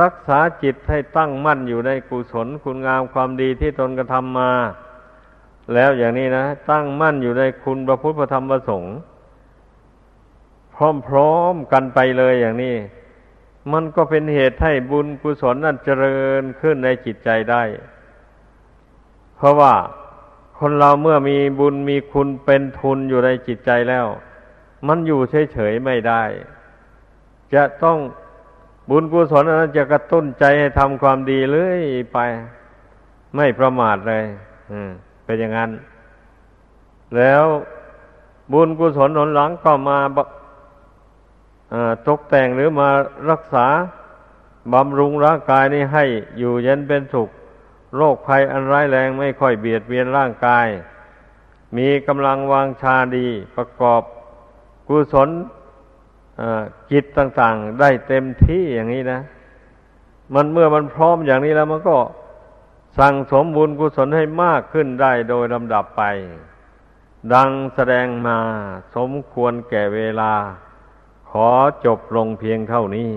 [0.01, 4.51] รักษาจิตให้ตั้งมั่นอยู่ในกุศลคุณงามความดีที่ตนกระทำมา
[5.73, 8.95] แล้วอย่างนี้นะ ตั้งมั่นอยู่ในคุณพระพุทธธรรมประสงค์
[11.07, 12.75] พร้อมๆกันไปเลยอย่างนี้
[13.71, 17.63] มันก็เป็นเหตุให้บุญกุศลนั้นเจริญขึ้นในจิตใจได้
[19.39, 19.73] เพราะว่า
[20.59, 24.05] คนเราเมื่อมีบุญมีคุณเป็นทุนอยู่ในจิตใจแล้ว
[24.87, 25.19] มันอยู่
[25.53, 26.23] เฉยๆไม่ได้
[27.53, 27.97] จะต้อง
[28.89, 31.79] บุญกุศลนั้นจะกระตุ้นใจให้ทำความดีเลย
[32.13, 32.19] ไป
[33.35, 34.25] ไม่ประมาทเลย
[35.25, 35.71] เป็นอย่างนั้น
[37.17, 37.45] แล้ว
[38.53, 39.99] บุญกุศลหนหลังก็มา
[42.07, 42.89] ตกแต่งหรือมา
[43.29, 43.67] รักษา
[44.73, 46.05] บำรุงร่างกายนี้ให้
[46.39, 47.29] อยู่เย็นเป็นสุข
[47.95, 50.67] โรคภัยอันร้ายแรงไม่ค่อยเบียดเบียนร่างกาย
[51.77, 54.01] มีกำลังวางชาดีประกอบ
[54.87, 55.29] กุศล
[56.91, 59.19] กิจต่าง ๆ ได้เต็มที่อย่างนี้นะ
[60.33, 61.97] มันเมื่อมันพร้อมอย่างนี้แล้วมันก็
[62.99, 66.03] สั่งสมบุญกุศลให้มากขึ้นได้โดยลำดับไป
[67.33, 68.37] ดังแสดงมา
[68.95, 70.33] สมควรแก่เวลา
[71.29, 71.49] ขอ
[71.85, 73.11] จบลงเพียงเท่านี้